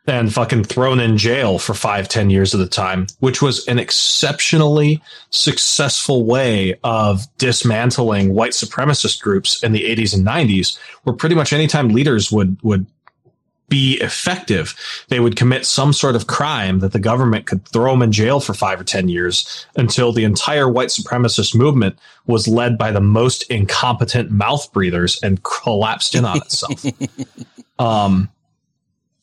[0.08, 3.78] And fucking thrown in jail for five, ten years at a time, which was an
[3.78, 11.36] exceptionally successful way of dismantling white supremacist groups in the 80s and 90s, where pretty
[11.36, 12.86] much anytime leaders would, would
[13.70, 14.76] be effective,
[15.10, 18.40] they would commit some sort of crime that the government could throw them in jail
[18.40, 23.02] for five or 10 years until the entire white supremacist movement was led by the
[23.02, 26.86] most incompetent mouth breathers and collapsed in on itself.
[27.80, 28.30] um,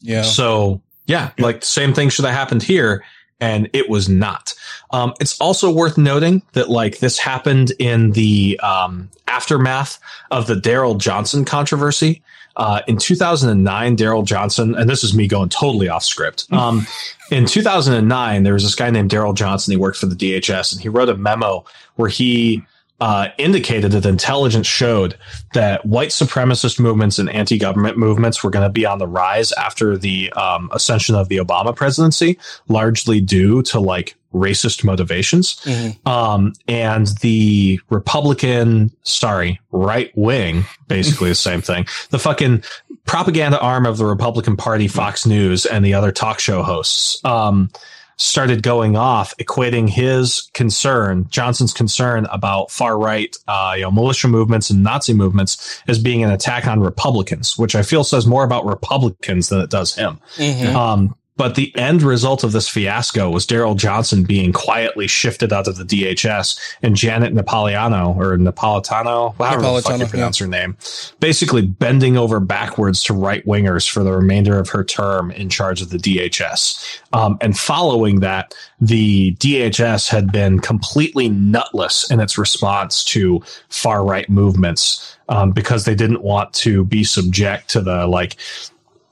[0.04, 0.22] Yeah.
[0.22, 3.04] so yeah, like same thing should have happened here.
[3.40, 4.54] And it was not.
[4.90, 9.98] Um, it's also worth noting that like this happened in the um, aftermath
[10.30, 12.22] of the Daryl Johnson controversy.
[12.56, 16.46] Uh, in 2009, Daryl Johnson, and this is me going totally off script.
[16.52, 16.86] Um,
[17.30, 19.72] in 2009, there was this guy named Daryl Johnson.
[19.72, 21.64] He worked for the DHS and he wrote a memo
[21.96, 22.62] where he
[23.04, 25.14] uh, indicated that intelligence showed
[25.52, 29.98] that white supremacist movements and anti-government movements were going to be on the rise after
[29.98, 35.56] the um, ascension of the Obama presidency, largely due to like racist motivations.
[35.64, 36.08] Mhm.
[36.08, 41.86] Um, and the Republican, sorry, right wing, basically the same thing.
[42.08, 42.64] The fucking
[43.04, 47.68] propaganda arm of the Republican Party, Fox News, and the other talk show hosts, um,
[48.16, 54.28] started going off, equating his concern, Johnson's concern about far right, uh, you know, militia
[54.28, 58.44] movements and Nazi movements as being an attack on Republicans, which I feel says more
[58.44, 60.20] about Republicans than it does him.
[60.36, 60.74] Mhm.
[60.74, 65.66] Um, But the end result of this fiasco was Daryl Johnson being quietly shifted out
[65.66, 70.46] of the DHS and Janet Napolitano or Napolitano, however the fuck you Napolitano, pronounce her
[70.46, 70.76] name,
[71.18, 75.82] basically bending over backwards to right wingers for the remainder of her term in charge
[75.82, 77.00] of the DHS.
[77.12, 84.04] Um, and following that, the DHS had been completely nutless in its response to far
[84.04, 88.36] right movements um, because they didn't want to be subject to the like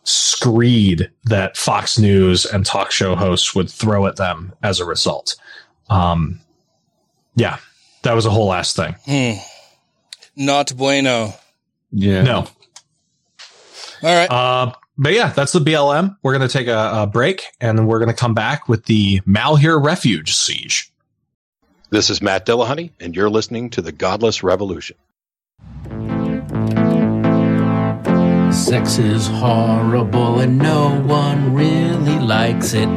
[0.05, 5.37] screed that Fox News and talk show hosts would throw at them as a result.
[5.89, 6.41] Um,
[7.35, 7.59] yeah,
[8.03, 8.97] that was a whole ass thing.
[9.05, 9.39] Hmm.
[10.37, 11.35] Not bueno.
[11.91, 12.23] Yeah.
[12.23, 12.49] No.
[14.03, 14.31] All right.
[14.31, 16.17] Uh, but yeah, that's the BLM.
[16.23, 19.21] We're going to take a, a break and we're going to come back with the
[19.27, 20.93] Malheur Refuge siege.
[21.91, 24.97] This is Matt Dillahunty, and you're listening to The Godless Revolution.
[28.53, 32.89] Sex is horrible and no one really likes it.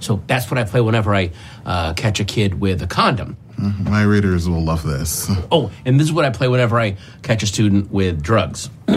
[0.00, 1.32] So that's what I play whenever I
[1.66, 3.36] uh, catch a kid with a condom.
[3.56, 5.30] My readers will love this.
[5.50, 8.70] Oh, and this is what I play whenever I catch a student with drugs.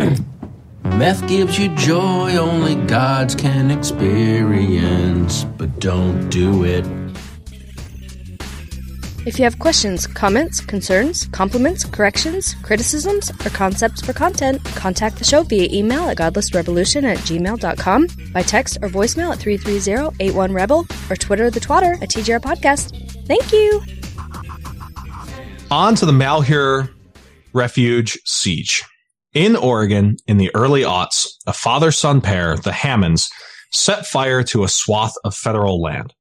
[0.84, 6.86] Meth gives you joy only gods can experience, but don't do it.
[9.26, 15.24] If you have questions, comments, concerns, compliments, corrections, criticisms, or concepts for content, contact the
[15.24, 21.50] show via email at godlessrevolution at gmail.com, by text or voicemail at 330-81-REBEL, or Twitter
[21.50, 22.94] the twatter at TGR Podcast.
[23.26, 23.82] Thank you!
[25.72, 26.88] On to the Malheur
[27.52, 28.84] Refuge siege.
[29.34, 33.32] In Oregon, in the early aughts, a father son pair, the Hammonds,
[33.72, 36.14] set fire to a swath of federal land.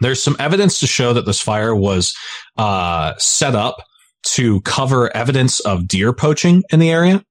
[0.00, 2.14] There's some evidence to show that this fire was
[2.56, 3.76] uh, set up
[4.22, 7.24] to cover evidence of deer poaching in the area.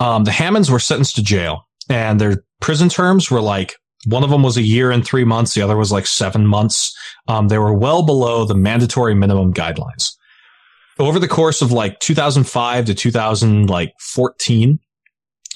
[0.00, 3.76] Um, the Hammonds were sentenced to jail, and their prison terms were like
[4.06, 6.96] one of them was a year and three months, the other was like seven months.
[7.28, 10.16] Um, they were well below the mandatory minimum guidelines.
[10.98, 14.78] Over the course of like 2005 to 2014,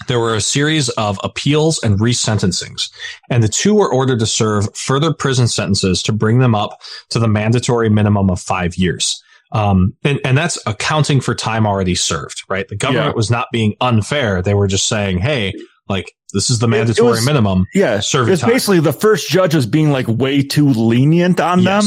[0.08, 2.90] there were a series of appeals and resentencings,
[3.30, 6.80] and the two were ordered to serve further prison sentences to bring them up
[7.10, 9.22] to the mandatory minimum of five years.
[9.52, 12.66] Um, and, and that's accounting for time already served, right?
[12.68, 13.16] The government Yeah.
[13.16, 14.42] was not being unfair.
[14.42, 15.54] They were just saying, Hey,
[15.88, 17.64] like this is the mandatory was- minimum.
[17.72, 18.00] Yeah.
[18.00, 18.50] Serve your It's time.
[18.50, 21.84] basically the first judge was being like way too lenient on them.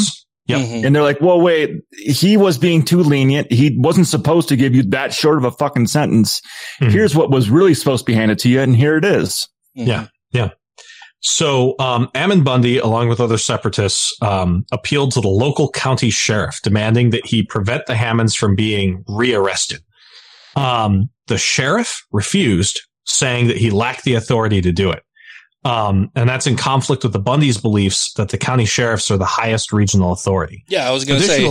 [0.50, 0.86] Yep.
[0.86, 3.52] And they're like, well, wait, he was being too lenient.
[3.52, 6.42] He wasn't supposed to give you that short of a fucking sentence.
[6.80, 6.92] Mm-hmm.
[6.92, 8.60] Here's what was really supposed to be handed to you.
[8.60, 9.48] And here it is.
[9.76, 10.08] Yeah.
[10.32, 10.50] Yeah.
[11.22, 16.62] So, um, Ammon Bundy, along with other separatists, um, appealed to the local county sheriff,
[16.64, 19.82] demanding that he prevent the Hammonds from being rearrested.
[20.56, 25.04] Um, the sheriff refused, saying that he lacked the authority to do it.
[25.66, 29.26] Um, and that's in conflict with the Bundys' beliefs that the county sheriffs are the
[29.26, 30.64] highest regional authority.
[30.70, 31.46] Yeah, I was going to say.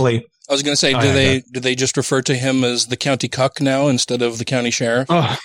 [0.49, 2.63] I was going to say, Oh, do yeah, they do they just refer to him
[2.63, 5.05] as the county cuck now instead of the county sheriff?
[5.09, 5.37] Oh,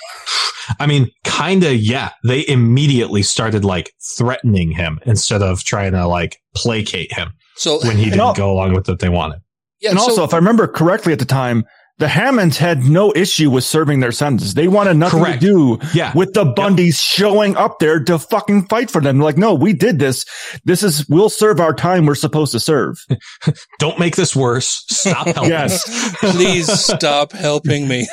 [0.81, 2.13] I mean, kinda, yeah.
[2.25, 7.99] They immediately started like threatening him instead of trying to like placate him So when
[7.99, 9.41] he didn't al- go along with what they wanted.
[9.81, 11.65] Yeah, and so- also, if I remember correctly at the time,
[11.99, 14.55] the Hammonds had no issue with serving their sentences.
[14.55, 15.41] They wanted nothing Correct.
[15.43, 16.13] to do Yeah.
[16.15, 19.21] with the Bundys showing up there to fucking fight for them.
[19.21, 20.25] Like, no, we did this.
[20.65, 22.97] This is, we'll serve our time we're supposed to serve.
[23.79, 24.85] Don't make this worse.
[24.89, 25.51] Stop helping.
[25.51, 26.17] Yes.
[26.21, 28.09] Please stop helping me.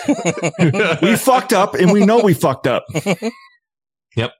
[1.01, 2.85] we fucked up and we know we fucked up.
[4.15, 4.31] Yep.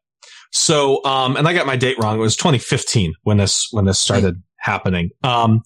[0.51, 2.15] So, um, and I got my date wrong.
[2.17, 5.09] It was 2015 when this, when this started happening.
[5.23, 5.61] Um,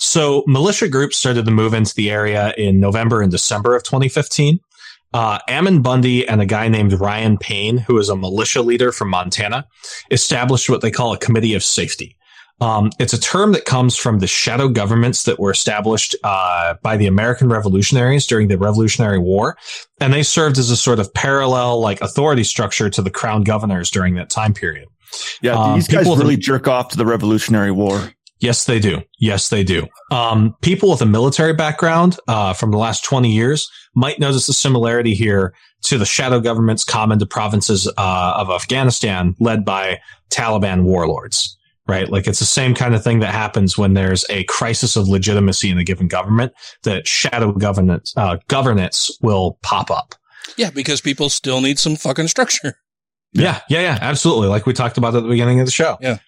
[0.00, 4.58] so militia groups started to move into the area in November and December of 2015.
[5.12, 9.10] Uh, Ammon Bundy and a guy named Ryan Payne, who is a militia leader from
[9.10, 9.66] Montana,
[10.10, 12.16] established what they call a committee of safety.
[12.60, 16.96] Um, it's a term that comes from the shadow governments that were established uh, by
[16.96, 19.56] the American revolutionaries during the Revolutionary War,
[20.00, 23.90] and they served as a sort of parallel, like authority structure to the crown governors
[23.90, 24.88] during that time period.
[25.42, 25.54] Yeah.
[25.54, 28.12] Um, these guys really jerk off to the Revolutionary War.
[28.40, 29.02] Yes, they do.
[29.18, 29.86] Yes, they do.
[30.10, 34.52] Um, people with a military background uh, from the last 20 years might notice a
[34.54, 40.84] similarity here to the shadow governments common to provinces uh, of Afghanistan led by Taliban
[40.84, 42.08] warlords, right?
[42.08, 45.70] Like it's the same kind of thing that happens when there's a crisis of legitimacy
[45.70, 46.52] in a given government
[46.84, 50.14] that shadow governance, uh, governance will pop up.
[50.56, 52.74] yeah, because people still need some fucking structure.
[53.32, 54.48] Yeah, yeah, yeah, absolutely.
[54.48, 55.98] Like we talked about at the beginning of the show.
[56.00, 56.18] Yeah.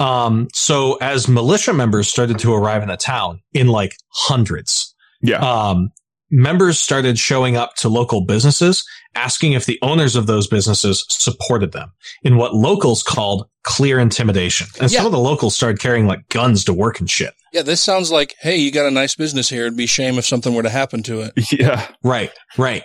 [0.00, 5.38] Um, so as militia members started to arrive in the town in like hundreds, Yeah.
[5.38, 5.90] um,
[6.30, 8.84] members started showing up to local businesses
[9.14, 11.92] asking if the owners of those businesses supported them
[12.24, 14.66] in what locals called clear intimidation.
[14.80, 14.98] And Yeah.
[14.98, 17.32] some of the locals started carrying like guns to work and shit.
[17.52, 19.62] Yeah, this sounds like, hey, you got a nice business here.
[19.66, 21.32] It'd be shame if something were to happen to it.
[21.52, 21.86] Yeah.
[22.02, 22.82] Right, right.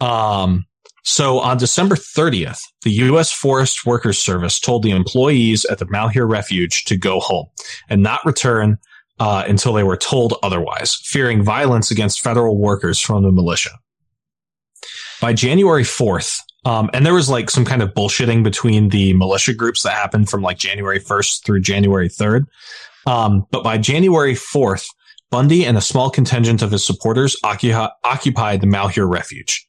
[0.00, 0.66] Um,
[1.04, 3.30] so on December 30th, the U.S.
[3.30, 7.46] Forest Workers Service told the employees at the Malheur Refuge to go home
[7.90, 8.78] and not return
[9.20, 13.70] uh, until they were told otherwise, fearing violence against federal workers from the militia.
[15.20, 19.52] By January 4th, um, and there was like some kind of bullshitting between the militia
[19.52, 22.46] groups that happened from like January 1st through January 3rd.
[23.06, 24.86] Um, but by January 4th,
[25.30, 29.66] Bundy and a small contingent of his supporters occupi- occupied the Malheur Refuge.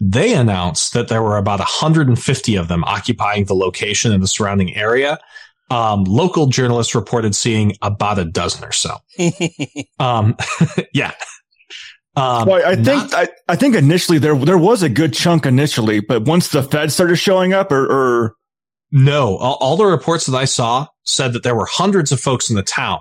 [0.00, 4.74] They announced that there were about 150 of them occupying the location and the surrounding
[4.74, 5.18] area.
[5.70, 8.96] Um, local journalists reported seeing about a dozen or so.
[9.98, 10.36] Um,
[10.92, 11.12] yeah.
[12.16, 16.00] Um, well, I think I, I think initially there there was a good chunk initially,
[16.00, 18.36] but once the Fed started showing up, or, or
[18.92, 22.50] No, all, all the reports that I saw said that there were hundreds of folks
[22.50, 23.00] in the town.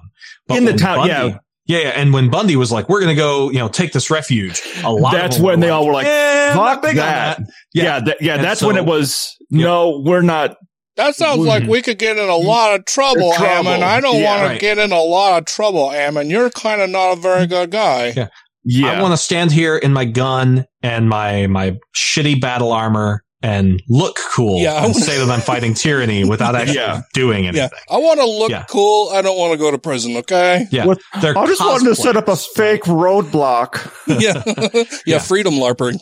[0.49, 1.37] In the town, Bundy- yeah.
[1.65, 1.89] Yeah, yeah.
[1.89, 4.91] And when Bundy was like, "We're going to go, you know, take this refuge," a
[4.91, 5.13] lot.
[5.13, 7.39] that's them when they like, all were like, "Eh, "Fuck that." that."
[7.73, 9.35] Yeah, that, yeah, And that's when it was.
[9.49, 10.57] No, we're not.
[10.95, 13.69] That sounds like we could get in a lot of trouble, Trouble.
[13.69, 13.81] Ammon.
[13.81, 14.43] I don't Yeah.
[14.43, 16.29] want to get in a lot of trouble, Ammon.
[16.29, 18.13] You're kind of not a very good guy.
[18.15, 18.27] Yeah.
[18.65, 23.23] Yeah, I want to stand here in my gun and my my shitty battle armor
[23.43, 27.01] and look cool Yeah, I and wanna- say that I'm fighting tyranny without actually Yeah.
[27.13, 27.69] doing anything.
[27.71, 28.63] Yeah, I want to look Yeah.
[28.69, 29.09] cool.
[29.13, 30.15] I don't want to go to prison.
[30.17, 30.65] Okay.
[30.71, 33.91] Yeah, What- They're I just wanted to set up a fake roadblock.
[34.19, 34.41] Yeah.
[34.73, 34.83] yeah.
[35.05, 35.19] Yeah.
[35.19, 35.99] Freedom larping.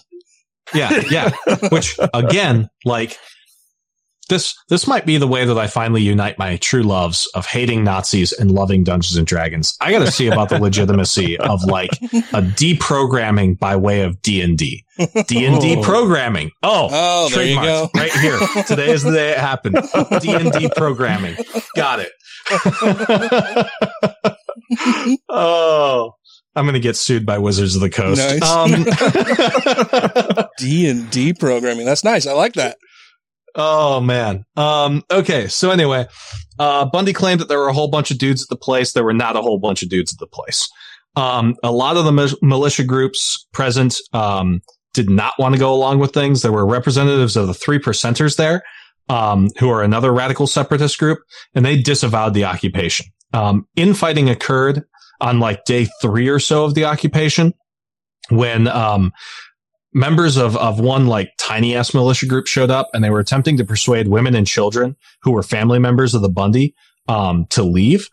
[0.74, 1.32] Yeah, yeah.
[1.70, 3.18] Which again, like
[4.32, 7.84] this this might be the way that I finally unite my true loves of hating
[7.84, 9.77] Nazis and loving Dungeons and Dragons.
[9.79, 14.41] I got to see about the legitimacy of like a deprogramming by way of D
[14.41, 14.84] and D.
[15.27, 15.84] D and D Oh.
[15.84, 16.49] programming.
[16.63, 17.89] Oh, Oh, there you go.
[17.95, 18.39] right here.
[18.67, 19.77] Today is the day it happened.
[20.21, 21.36] D and D programming.
[21.75, 22.11] Got it.
[25.29, 26.15] oh,
[26.55, 28.19] I'm gonna get sued by Wizards of the Coast.
[28.19, 28.49] Nice.
[28.49, 28.86] Um,
[30.57, 31.86] D and D programming.
[31.86, 32.25] That's nice.
[32.27, 32.77] I like that.
[33.56, 34.45] Oh man.
[34.56, 35.47] Um, okay.
[35.47, 36.08] So anyway,
[36.60, 38.93] uh, Bundy claimed that there were a whole bunch of dudes at the place.
[38.93, 40.70] There were not a whole bunch of dudes at the place.
[41.16, 44.62] Um, a lot of the mi- militia groups present, um,
[44.93, 46.41] did not want to go along with things.
[46.41, 48.64] There were representatives of the three percenters there,
[49.10, 51.20] um, who are another radical separatist group,
[51.56, 53.06] and they disavowed the occupation.
[53.34, 54.84] Um, infighting occurred
[55.20, 57.54] on like day three or so of the occupation
[58.30, 59.12] when, um,
[59.94, 63.58] members of, of one like tiny ass militia group showed up and they were attempting
[63.58, 66.74] to persuade women and children who were family members of the Bundy,
[67.08, 68.10] um, to leave.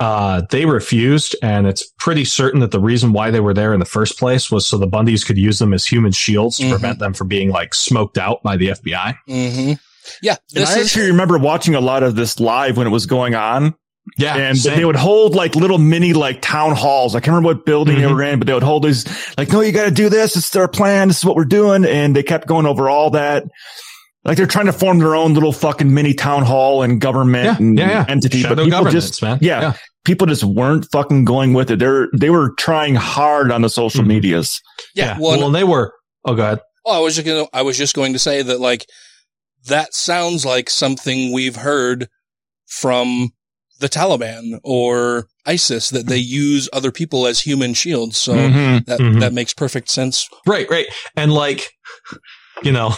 [0.00, 3.80] Uh, they refused and it's pretty certain that the reason why they were there in
[3.80, 6.70] the first place was so the Bundys could use them as human shields to Mhm.
[6.70, 9.16] prevent them from being like smoked out by the FBI.
[9.28, 9.72] Mm-hmm.
[10.22, 10.36] Yeah.
[10.54, 10.84] And I is.
[10.86, 13.74] actually remember watching a lot of this live when it was going on.
[14.16, 14.36] Yeah.
[14.36, 14.76] and same.
[14.78, 17.14] they would hold like little mini like town halls.
[17.14, 18.14] I can't remember what building they Mhm.
[18.14, 19.04] were in, but they would hold these
[19.36, 20.36] like, no, you got to do this.
[20.36, 21.08] It's our plan.
[21.08, 21.84] This is what we're doing.
[21.84, 23.44] And they kept going over all that.
[24.24, 27.56] Like they're trying to form their own little fucking mini town hall and government Yeah,
[27.58, 28.04] and yeah, yeah.
[28.08, 28.40] entity.
[28.42, 29.38] Shadow but people just, man.
[29.40, 29.72] Yeah, Yeah.
[30.04, 31.78] people just weren't fucking going with it.
[31.78, 34.08] They're, they were trying hard on the social Mhm.
[34.08, 34.60] medias.
[34.94, 35.16] yeah.
[35.20, 35.92] Well, Well, they were,
[36.24, 36.44] oh, God.
[36.44, 36.60] ahead.
[36.84, 38.86] Oh, I was just gonna, I was just going to say that like
[39.66, 42.08] that sounds like something we've heard
[42.66, 43.30] from
[43.78, 48.18] the Taliban or ISIS that they use other people as human shields.
[48.18, 48.84] So Mhm.
[48.86, 49.20] that Mhm.
[49.20, 50.26] that makes perfect sense.
[50.46, 50.86] Right, right.
[51.16, 51.70] And like,
[52.62, 52.94] you know,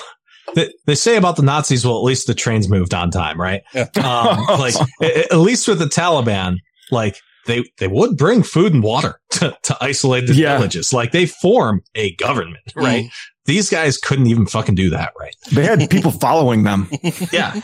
[0.55, 3.63] they, they say about the Nazis, well, at least the trains moved on time, right?
[3.75, 3.87] Yeah.
[3.97, 6.57] Um, like, at least with the Taliban,
[6.91, 7.17] like,
[7.47, 10.57] they, they would bring food and water to, to isolated Yeah.
[10.57, 10.93] villages.
[10.93, 13.09] Like, they form a government, right?
[13.47, 15.35] These guys couldn't even fucking do that, right?
[15.53, 16.91] They had people following them.
[17.33, 17.61] yeah.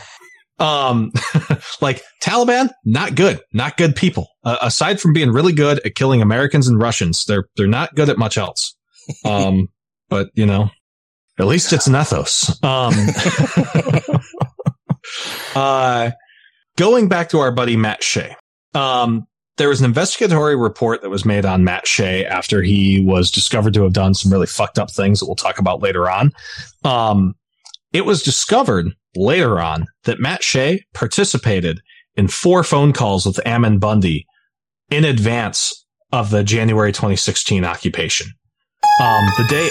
[0.59, 1.11] Um,
[1.81, 4.27] like Taliban, not good, not good people.
[4.43, 8.09] Uh, aside from being really good at killing Americans and Russians, they're they're not good
[8.09, 8.73] at much else.
[9.23, 9.69] Um,
[10.09, 10.69] but you know,
[11.39, 12.61] at least it's an ethos.
[12.61, 12.93] Um,
[15.55, 16.11] uh,
[16.75, 18.35] going back to our buddy Matt Shea.
[18.73, 19.25] Um,
[19.57, 23.73] there was an investigatory report that was made on Matt Shea after he was discovered
[23.73, 26.31] to have done some really fucked up things that we'll talk about later on.
[26.83, 27.35] Um,
[27.91, 31.81] it was discovered later on that Matt Shea participated
[32.15, 34.25] in four phone calls with Ammon Bundy
[34.89, 38.27] in advance of the January 2016 occupation.
[39.01, 39.69] Um, the day.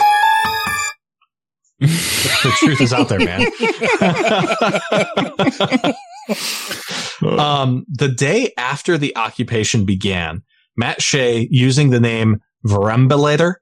[1.80, 3.40] the truth is out there, man.
[7.38, 10.42] um, the day after the occupation began,
[10.76, 13.54] Matt Shea, using the name Verum Bellator,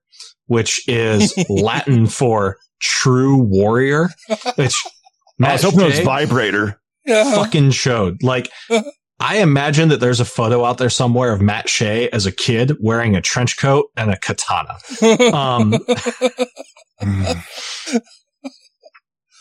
[0.46, 4.08] which is Latin for true warrior.
[4.56, 4.74] Which
[5.42, 6.80] I was hoping it was vibrator.
[7.04, 7.34] Yeah.
[7.34, 8.22] fucking showed.
[8.22, 8.50] Like,
[9.20, 12.76] I imagine that there's a photo out there somewhere of Matt Shea as a kid
[12.80, 14.78] wearing a trench coat and a katana.
[15.34, 15.74] Um,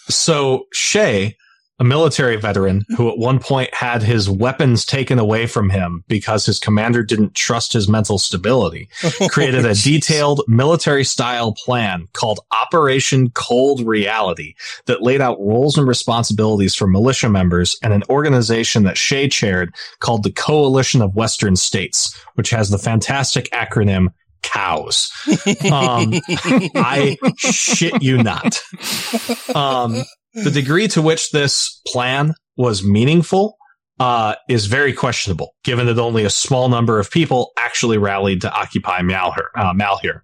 [0.09, 1.35] so Shea,
[1.83, 6.45] a military veteran who at one point had his weapons taken away from him because
[6.45, 8.87] his commander didn't trust his mental stability,
[9.29, 14.55] created a detailed military style plan called Operation Cold Reality
[14.85, 19.75] that laid out roles and responsibilities for militia members and an organization that Shea chaired
[19.99, 24.07] called the Coalition of Western States, which has the fantastic acronym
[24.41, 25.11] cows.
[25.71, 26.13] Um,
[26.75, 28.61] I shit you not.
[29.55, 30.03] Um,
[30.33, 33.57] the degree to which this plan was meaningful
[33.99, 38.51] uh, is very questionable, given that only a small number of people actually rallied to
[38.51, 39.49] occupy Malheur.
[39.55, 40.23] Uh, Malheur.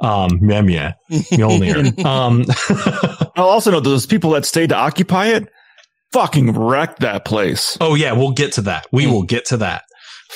[0.00, 2.04] Um, Memia, Mjolnir.
[2.04, 2.44] um,
[3.36, 5.48] I'll also note those people that stayed to occupy it
[6.12, 7.76] fucking wrecked that place.
[7.80, 8.86] Oh yeah, we'll get to that.
[8.92, 9.84] We will get to that.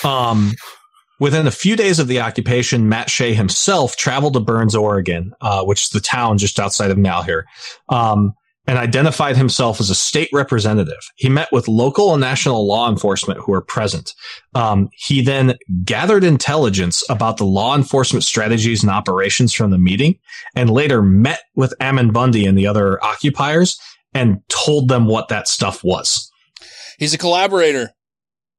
[0.05, 0.53] Um,
[1.21, 5.65] within a few days of the occupation, Matt Shea himself traveled to Burns, Oregon, uh,
[5.65, 7.45] which is the town just outside of Malheur,
[7.89, 8.33] um,
[8.67, 11.11] and identified himself as a state representative.
[11.17, 14.15] He met with local and national law enforcement who were present.
[14.55, 20.19] Um, he then gathered intelligence about the law enforcement strategies and operations from the meeting,
[20.55, 23.79] and later met with Ammon Bundy and the other occupiers
[24.15, 26.31] and told them what that stuff was.
[26.99, 27.91] He's a collaborator.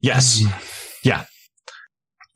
[0.02, 0.44] Yes.
[1.04, 1.26] Yeah.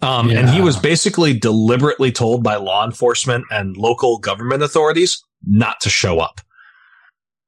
[0.01, 5.81] Um, and he was basically deliberately told by law enforcement and local government authorities not
[5.81, 6.39] to show up.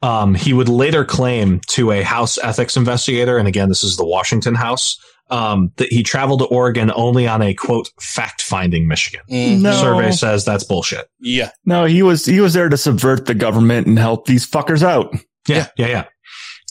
[0.01, 4.05] Um, he would later claim to a House ethics investigator, and again, this is the
[4.05, 4.97] Washington House,
[5.29, 9.19] um, that he traveled to Oregon only on a quote fact finding mission.
[9.29, 9.61] Mm.
[9.61, 9.73] No.
[9.73, 11.09] Survey says that's bullshit.
[11.19, 11.51] Yeah.
[11.65, 15.13] No, he was he was there to subvert the government and help these fuckers out.
[15.47, 16.05] Yeah, yeah, yeah.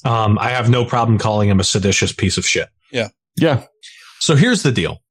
[0.04, 2.68] Um, I have no problem calling him a seditious piece of shit.
[2.92, 3.08] Yeah.
[3.36, 3.64] Yeah.
[4.20, 5.02] So here's the deal.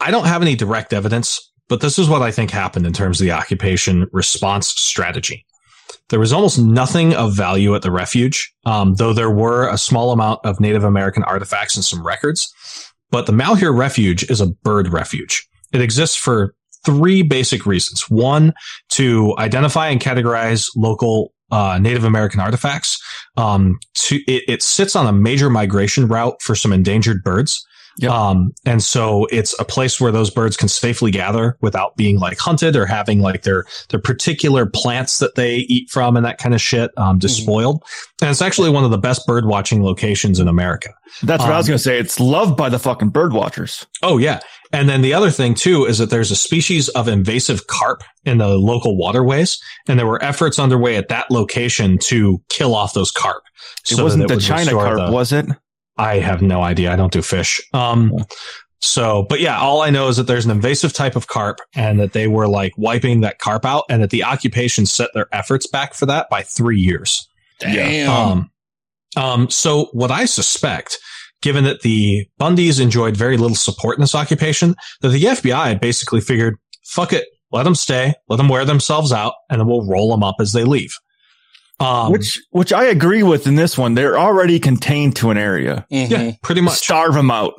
[0.00, 3.20] I don't have any direct evidence, but this is what I think happened in terms
[3.20, 5.46] of the occupation response strategy.
[6.08, 10.12] There was almost nothing of value at the refuge, um, though there were a small
[10.12, 12.52] amount of Native American artifacts and some records.
[13.10, 15.46] But the Malheur Refuge is a bird refuge.
[15.72, 18.08] It exists for three basic reasons.
[18.08, 18.54] One,
[18.90, 22.98] to identify and categorize local uh, Native American artifacts.
[23.36, 27.64] Um, to, it, it sits on a major migration route for some endangered birds.
[28.10, 32.38] Um, and so it's a place where those birds can safely gather without being like
[32.38, 36.54] hunted or having like their, their particular plants that they eat from and that kind
[36.54, 37.82] of shit, um, despoiled.
[38.20, 40.90] And it's actually one of the best bird watching locations in America.
[41.22, 41.98] That's what I was Um, going to say.
[41.98, 43.86] It's loved by the fucking bird watchers.
[44.02, 44.40] Oh yeah.
[44.74, 48.38] And then the other thing too is that there's a species of invasive carp in
[48.38, 53.10] the local waterways, and there were efforts underway at that location to kill off those
[53.10, 53.42] carp.
[53.90, 55.44] It that wasn't the China carp, the- was it?
[55.96, 56.92] I have no idea.
[56.92, 57.60] I don't do fish.
[57.74, 58.12] Um,
[58.80, 62.00] so, but yeah, all I know is that there's an invasive type of carp and
[62.00, 65.68] that they were like wiping that carp out and that the occupation set their efforts
[65.68, 67.28] back for that by three years.
[67.60, 68.10] Damn.
[68.10, 68.50] Um,
[69.16, 70.98] um, so what I suspect,
[71.42, 76.20] given that the Bundys enjoyed very little support in this occupation, that the FBI basically
[76.20, 80.10] figured, fuck it, let them stay, let them wear themselves out, and then we'll roll
[80.10, 80.96] them up as they leave.
[81.82, 83.94] Um, which which I agree with in this one.
[83.94, 85.86] They're already contained to an area.
[85.90, 86.74] yeah, pretty much.
[86.78, 87.54] Starve them out.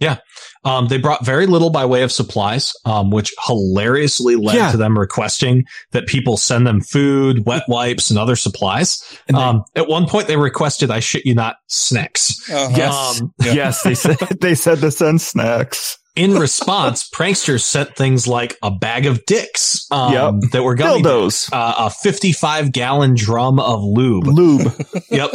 [0.00, 0.18] Yeah.
[0.64, 4.70] Um, they brought very little by way of supplies, um, which hilariously led Yeah.
[4.72, 9.02] to them requesting that people send them food, wet wipes, and other supplies.
[9.32, 12.50] Um, at one point, they requested, I shit you not, snacks.
[12.50, 12.74] Uh-huh.
[12.76, 13.82] Yes, Um, yes.
[13.82, 15.96] They said they said to send snacks.
[16.16, 20.50] In response, pranksters sent things like a bag of dicks um, Yep.
[20.52, 21.50] that were gummy Dildos.
[21.50, 24.26] bears, uh, a 55 gallon drum of lube.
[24.26, 24.72] Lube.
[25.10, 25.30] Yep.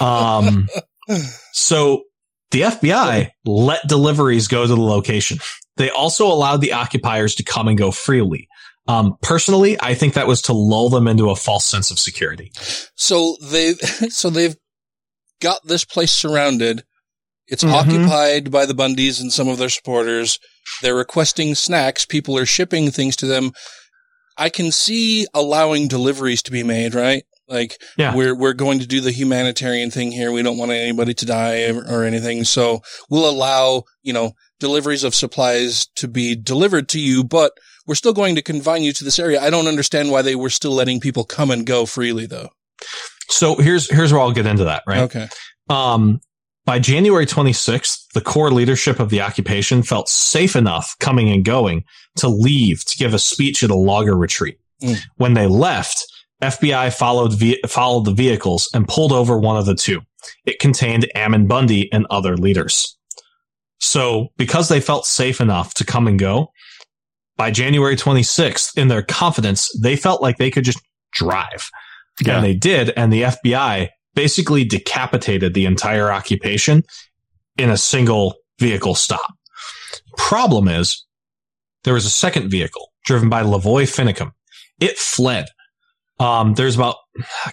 [0.00, 0.68] Um,
[1.52, 2.02] so
[2.50, 5.38] the FBI let deliveries go to the location.
[5.76, 8.48] They also allowed the occupiers to come and go freely.
[8.86, 12.50] Um, personally, I think that was to lull them into a false sense of security.
[12.96, 13.74] So they,
[14.08, 14.56] so they've
[15.40, 16.82] got this place surrounded.
[17.50, 17.72] It's Mhm.
[17.72, 20.38] occupied by the Bundys and some of their supporters.
[20.82, 22.06] They're requesting snacks.
[22.06, 23.52] People are shipping things to them.
[24.38, 27.24] I can see allowing deliveries to be made, right?
[27.48, 28.14] Like Yeah.
[28.14, 30.30] we're we're going to do the humanitarian thing here.
[30.30, 32.44] We don't want anybody to die or, or anything.
[32.44, 32.80] So
[33.10, 37.52] we'll allow, you know, deliveries of supplies to be delivered to you, but
[37.86, 39.42] we're still going to confine you to this area.
[39.42, 42.50] I don't understand why they were still letting people come and go freely though.
[43.28, 45.00] So here's here's where I'll get into that, right?
[45.02, 45.28] Okay.
[45.68, 46.20] Um,
[46.66, 51.84] by January 26th, the core leadership of the occupation felt safe enough coming and going
[52.16, 54.58] to leave to give a speech at a logger retreat.
[54.82, 54.98] Mm.
[55.16, 56.04] When they left,
[56.42, 60.00] FBI followed ve- followed the vehicles and pulled over one of the two.
[60.44, 62.96] It contained Ammon Bundy and other leaders.
[63.78, 66.52] So, because they felt safe enough to come and go,
[67.36, 70.80] by January 26th, in their confidence, they felt like they could just
[71.12, 71.70] drive.
[72.22, 72.36] Yeah.
[72.36, 72.90] And they did.
[72.90, 76.82] And the FBI basically decapitated the entire occupation
[77.56, 79.34] in a single vehicle stop.
[80.16, 81.04] Problem is,
[81.84, 84.32] there was a second vehicle driven by LaVoy Finicum.
[84.80, 85.46] It fled.
[86.18, 86.96] Um, there's about,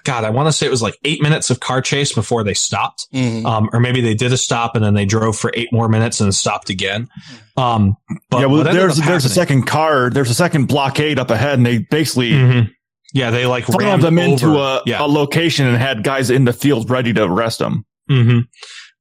[0.04, 2.54] God, I want to say it was like eight minutes of car chase before they
[2.54, 3.08] stopped.
[3.46, 6.20] Um, or maybe they did a stop and then they drove for eight more minutes
[6.20, 7.08] and stopped again.
[7.56, 7.96] Um,
[8.30, 11.66] but yeah, well, there's there's a second car, there's a second blockade up ahead, and
[11.66, 12.70] they basically Mhm.
[13.18, 15.02] Yeah, they like funneled rammed them into a, yeah.
[15.04, 17.86] a location and had guys in the field ready to arrest them.
[18.08, 18.40] hmm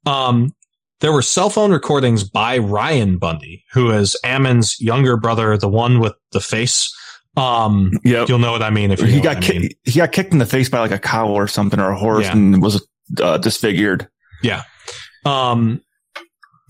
[0.07, 0.53] Um,
[1.01, 6.01] there were cell phone recordings by Ryan Bundy, who is Ammon's younger brother, the one
[6.01, 6.91] with the face.
[7.37, 8.29] Um, Yep.
[8.31, 9.71] you'll know what I mean if you he got what I mean.
[9.85, 12.25] he got kicked in the face by like a cow or something or a horse
[12.25, 12.33] Yeah.
[12.33, 12.87] and was
[13.23, 14.09] uh, disfigured.
[14.43, 14.63] Yeah.
[15.27, 15.83] Um,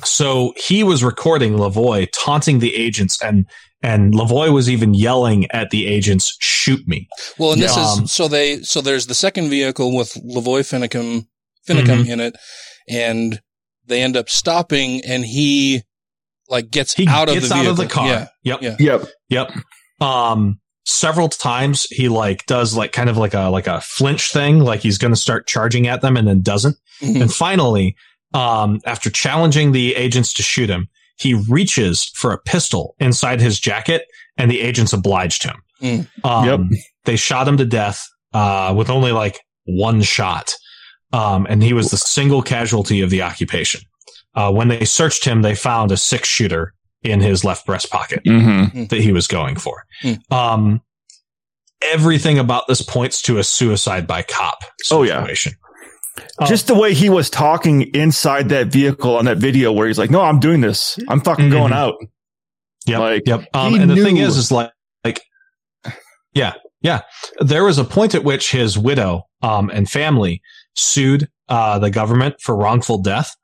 [0.02, 3.46] so he was recording LaVoy taunting the agents and,
[3.86, 7.08] and LaVoy was even yelling at the agents, shoot me.
[7.38, 11.26] Well, and this Um, is so they so there's the second vehicle with LaVoy Finicum
[11.68, 12.08] Finicum Mhm.
[12.08, 12.36] in it,
[12.88, 13.40] and
[13.86, 15.82] they end up stopping, and he
[16.48, 18.06] like gets He out of gets the out of the car.
[18.08, 18.62] Yeah, Yep.
[18.62, 18.76] yeah.
[18.78, 19.08] Yep.
[19.30, 19.52] Yep.
[20.00, 24.60] Um, several times he like does like kind of like a like a flinch thing,
[24.60, 26.76] like he's going to start charging at them and then doesn't.
[27.02, 27.22] Mhm.
[27.22, 27.96] And finally,
[28.34, 30.88] um, after challenging the agents to shoot him,
[31.18, 34.02] he reaches for a pistol inside his jacket,
[34.36, 35.56] and the agents obliged him.
[35.82, 36.06] Mm.
[36.24, 36.70] Um,
[37.04, 40.52] They shot him to death uh, with only like one shot,
[41.12, 43.80] um, and he was the single casualty of the occupation.
[44.34, 48.22] Uh, when they searched him, they found a six shooter in his left breast pocket
[48.24, 48.86] Mm-hmm.
[48.86, 49.84] that he was going for.
[50.02, 50.32] Mm.
[50.32, 50.80] Um,
[51.92, 54.58] everything about this points to a suicide by cop
[54.90, 55.26] Oh, yeah.
[56.38, 59.98] Um, Just the way he was talking inside that vehicle on that video where he's
[59.98, 60.98] like, no, I'm doing this.
[61.08, 61.76] I'm fucking going Mhm.
[61.76, 61.94] out.
[62.86, 63.00] Yep.
[63.00, 63.44] Like, yep.
[63.52, 64.70] Um, and the thing is, is like,
[65.04, 65.20] like,
[66.32, 67.00] yeah, yeah.
[67.40, 70.40] There was a point at which his widow, um, and family
[70.74, 73.34] sued, uh, the government for wrongful death.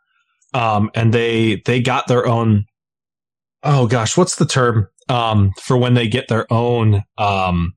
[0.54, 2.66] Um, and they, they got their own,
[3.62, 7.72] oh gosh, what's the term, um, for when they get their own, um,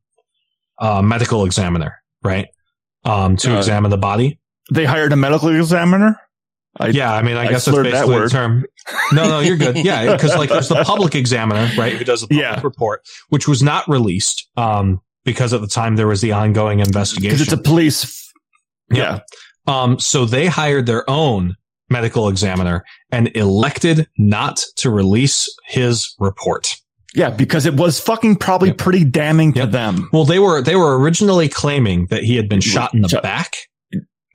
[0.78, 2.48] uh, medical examiner, right?
[3.06, 4.39] Um, to Uh, examine the body.
[4.72, 6.20] They hired a medical examiner.
[6.78, 8.66] I, yeah, I mean, I, I guess that's slurred that basically the term.
[9.13, 9.78] No, no, you're good.
[9.78, 12.61] Yeah, because like there's the public examiner, right, who does the public Yeah.
[12.61, 17.30] report, which was not released um, because at the time there was the ongoing investigation.
[17.38, 18.22] Because it's a police.
[18.91, 19.20] Yeah.
[19.68, 21.55] um, so they hired their own
[21.89, 26.76] medical examiner and elected not to release his report.
[27.16, 27.30] Yeah.
[27.30, 30.09] Because it was fucking probably pretty damning to them.
[30.11, 33.24] Well, they were they were originally claiming that he had been shot in the Shot-
[33.24, 33.53] back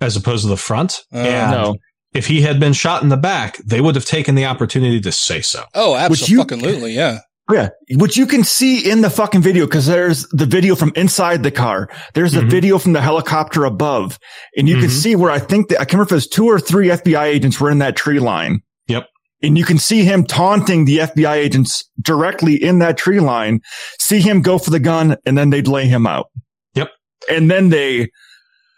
[0.01, 1.01] as opposed to the front.
[1.12, 1.76] Uh, and no.
[2.14, 5.12] if he had been shot in the back, they would have taken the opportunity to
[5.12, 5.64] say so.
[5.74, 7.18] Oh, Which you- absolutely, yeah.
[7.51, 7.70] Yeah.
[7.96, 11.51] Which you can see in the fucking video because there's the video from inside the
[11.51, 11.88] car.
[12.14, 12.51] There's the Mhm.
[12.51, 14.20] video from the helicopter above.
[14.57, 14.90] And you can Mhm.
[15.03, 17.26] see where I think that I can't remember if it was two or three FBI
[17.26, 18.61] agents were in that tree line.
[18.86, 19.07] Yep.
[19.42, 23.62] And you can see him taunting the FBI agents directly in that tree line,
[23.98, 26.26] see him go for the gun, and then they'd lay him out.
[26.74, 26.90] Yep.
[27.28, 28.11] And then they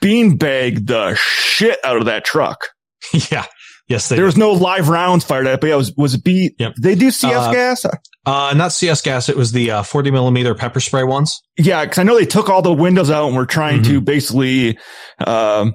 [0.02, 2.68] beanbag the shit out of that truck.
[3.30, 3.46] yeah.
[3.88, 6.14] Yes, they There was no live rounds fired at it, but yeah, it was, was
[6.14, 6.54] it B?
[6.58, 6.74] Yep.
[6.80, 7.86] They do CS Uh, gas?
[8.24, 9.28] Uh, not CS gas.
[9.28, 11.42] It was the uh, 40 millimeter pepper spray ones.
[11.58, 14.04] Yeah, because I know they took all the windows out and were trying to Mm-hmm.
[14.04, 14.78] basically,
[15.26, 15.74] um,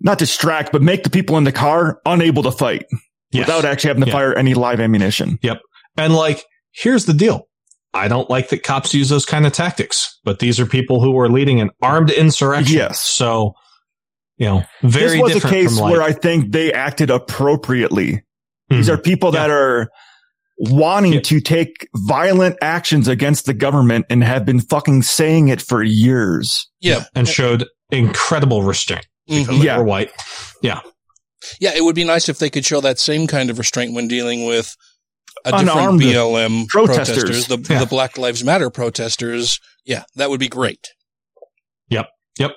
[0.00, 2.84] not distract, but make the people in the car unable to fight
[3.32, 3.46] Yes.
[3.48, 4.12] without actually having to Yeah.
[4.16, 5.38] fire any live ammunition.
[5.42, 5.60] Yep.
[5.96, 7.48] And like, here's the deal.
[7.94, 11.18] I don't like that cops use those kind of tactics, but these are people who
[11.18, 12.76] are leading an armed insurrection.
[12.76, 13.00] Yes.
[13.00, 13.54] So,
[14.36, 18.22] you know, very this was a case from where I think they acted appropriately.
[18.68, 18.94] These Mhm.
[18.94, 19.88] are people that are
[20.58, 21.20] wanting Yeah.
[21.20, 26.68] to take violent actions against the government and have been fucking saying it for years.
[26.80, 27.04] Yeah.
[27.14, 29.64] and showed incredible restraint because Mhm.
[29.64, 29.78] Yeah.
[29.78, 30.10] white.
[30.62, 30.80] Yeah.
[31.60, 34.08] Yeah, it would be nice if they could show that same kind of restraint when
[34.08, 34.76] dealing with
[35.44, 37.22] a different Unarmed BLM protesters.
[37.24, 37.80] protesters, the, Yeah.
[37.80, 39.60] the Black Lives Matter protesters.
[39.84, 40.88] Yeah, that would be great.
[41.90, 42.08] Yep.
[42.38, 42.52] Yep.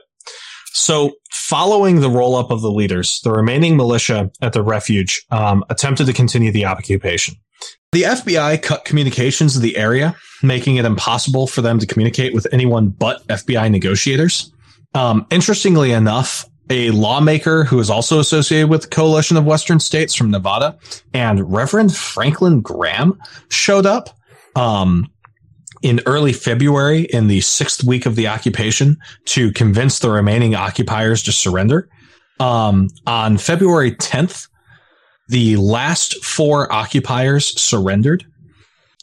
[0.73, 5.63] So following the roll up of the leaders, the remaining militia at the refuge um,
[5.69, 7.35] attempted to continue the occupation.
[7.91, 12.45] The FBI cut communications of the area, making it impossible for them to communicate with
[12.51, 14.51] anyone but FBI negotiators.
[14.93, 20.13] Um, interestingly enough, a lawmaker who is also associated with the Coalition of Western States
[20.13, 20.77] from Nevada
[21.13, 24.09] and Reverend Franklin Graham showed up.
[24.55, 25.11] Um,
[25.83, 31.21] in early February, in the sixth week of the occupation, to convince the remaining occupiers
[31.23, 31.87] to surrender.
[32.39, 34.47] Um, on February 10th,
[35.27, 38.25] the last four occupiers surrendered.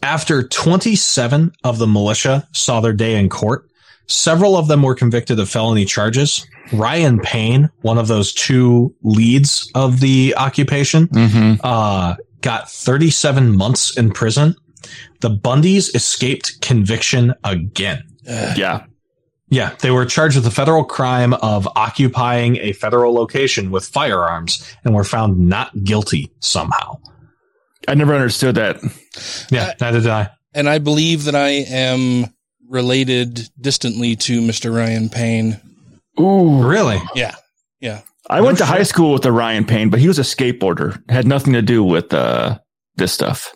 [0.03, 3.69] After 27 of the militia saw their day in court,
[4.07, 6.47] several of them were convicted of felony charges.
[6.73, 11.09] Ryan Payne, one of those two leads of the occupation,
[11.63, 14.55] uh, got 37 months in prison.
[15.21, 18.03] The Bundys escaped conviction again.
[18.25, 18.85] yeah.
[19.51, 24.65] Yeah, they were charged with the federal crime of occupying a federal location with firearms
[24.85, 26.99] and were found not guilty somehow.
[27.87, 28.79] I never understood that.
[29.51, 30.31] Yeah, neither did I.
[30.55, 32.27] And I believe that I am
[32.69, 34.75] related distantly to Mr.
[34.75, 35.61] Ryan Payne.
[36.21, 36.62] Ooh.
[36.62, 37.01] Really?
[37.15, 37.35] Yeah.
[37.81, 38.03] Yeah.
[38.31, 40.99] I went to high school with the Ryan Payne, but he was a skateboarder.
[41.11, 42.59] Had nothing to do with uh,
[42.97, 43.55] this stuff.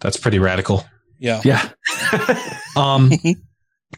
[0.00, 0.84] That's pretty radical.
[1.18, 1.40] Yeah.
[1.44, 1.68] Yeah.
[2.76, 3.10] Um,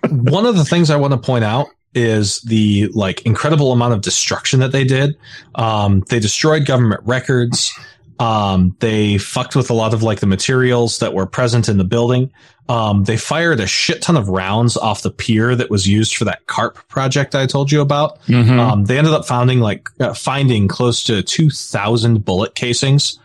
[0.09, 4.02] one of the things I want to point out is the like incredible amount of
[4.02, 5.16] destruction that they did.
[5.56, 7.72] Um, they destroyed government records.
[8.18, 11.84] Um, they fucked with a lot of like the materials that were present in the
[11.84, 12.32] building.
[12.68, 16.24] Um, they fired a shit ton of rounds off the pier that was used for
[16.26, 18.20] that carp project I told you about.
[18.26, 18.58] Mhm.
[18.58, 23.18] Um, they ended up finding like uh, finding close to 2000 bullet casings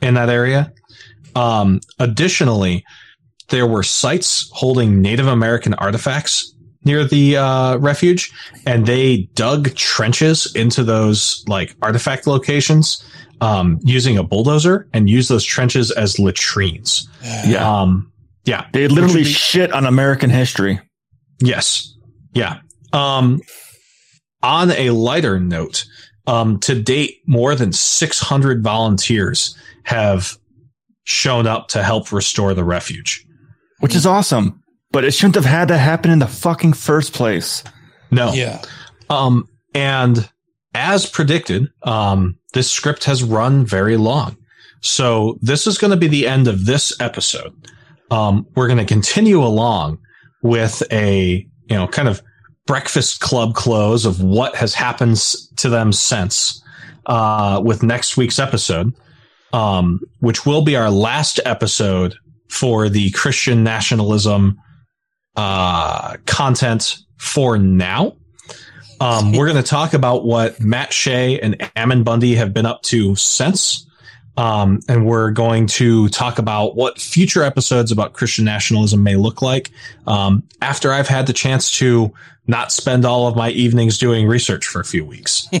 [0.00, 0.72] in that area.
[1.34, 2.84] Um, additionally,
[3.48, 8.30] there were sites holding Native American artifacts near the uh, refuge,
[8.66, 13.02] and they dug trenches into those like artifact locations
[13.40, 17.08] um, using a bulldozer and use those trenches as latrines.
[17.46, 17.80] Yeah.
[17.80, 18.12] Um,
[18.44, 18.66] yeah.
[18.72, 20.80] They literally shit on American history.
[21.40, 21.94] Yes.
[22.32, 22.60] Yeah.
[22.92, 23.40] Um,
[24.42, 25.84] on a lighter note,
[26.26, 30.38] um, to date, more than 600 volunteers have
[31.04, 33.26] shown up to help restore the refuge.
[33.80, 34.62] Which is awesome.
[34.90, 37.64] But it shouldn't have had to happen in the fucking first place.
[38.10, 38.32] No.
[38.32, 38.62] Yeah.
[39.10, 40.28] Um, and
[40.74, 44.36] as predicted, um, this script has run very long.
[44.80, 47.54] So this is going to be the end of this episode.
[48.10, 49.98] Um, we're going to continue along
[50.42, 52.22] with a, you know, kind of
[52.66, 55.16] breakfast club close of what has happened
[55.56, 56.62] to them since,
[57.06, 58.92] uh, with next week's episode,
[59.52, 62.14] um, which will be our last episode
[62.50, 64.58] for the Christian nationalism,
[65.36, 68.16] uh, content for now.
[69.04, 72.80] Um, we're going to talk about what Matt Shea and Ammon Bundy have been up
[72.84, 73.86] to since.
[74.38, 79.42] Um, and we're going to talk about what future episodes about Christian nationalism may look
[79.42, 79.70] like
[80.06, 82.14] um, after I've had the chance to
[82.46, 85.48] not spend all of my evenings doing research for a few weeks.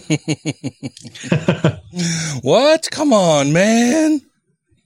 [2.42, 2.88] What?
[2.90, 4.20] Come on, man.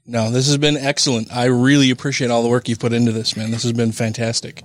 [0.06, 1.32] No, this has been excellent.
[1.34, 3.50] I really appreciate all the work you've put into this, man.
[3.50, 4.62] This has been fantastic.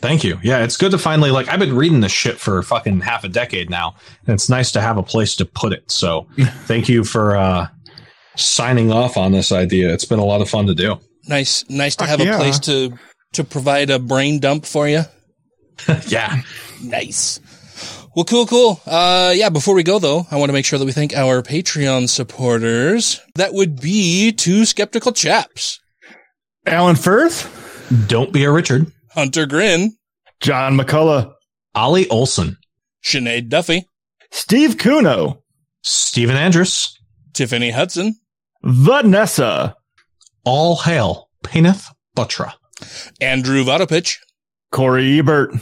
[0.00, 0.38] Thank you.
[0.42, 3.28] Yeah, it's good to finally like I've been reading this shit for fucking half a
[3.28, 3.96] decade now,
[4.26, 5.90] and it's nice to have a place to put it.
[5.90, 6.26] So,
[6.66, 7.68] thank you for uh
[8.36, 9.92] signing off on this idea.
[9.92, 11.00] It's been a lot of fun to do.
[11.26, 12.36] Nice, nice to Fuck have yeah.
[12.36, 12.96] a place to
[13.32, 15.02] to provide a brain dump for you.
[16.06, 16.42] yeah.
[16.82, 17.40] Nice.
[18.14, 18.80] Well, cool, cool.
[18.86, 21.42] Uh, yeah, before we go though, I want to make sure that we thank our
[21.42, 23.20] Patreon supporters.
[23.34, 25.80] That would be two skeptical chaps.
[26.66, 27.48] Alan Firth,
[28.08, 28.92] Don't be a Richard.
[29.12, 29.96] Hunter Grin,
[30.40, 31.32] John McCullough,
[31.74, 32.56] Ollie Olson,
[33.04, 33.86] Sinead Duffy,
[34.30, 35.42] Steve Kuno,
[35.82, 36.96] Stephen Andrus,
[37.32, 38.14] Tiffany Hudson,
[38.62, 39.74] Vanessa,
[40.44, 41.86] all hail Paineth
[42.16, 42.52] Butra,
[43.20, 44.16] Andrew Vodopich,
[44.72, 45.54] Corey Ebert,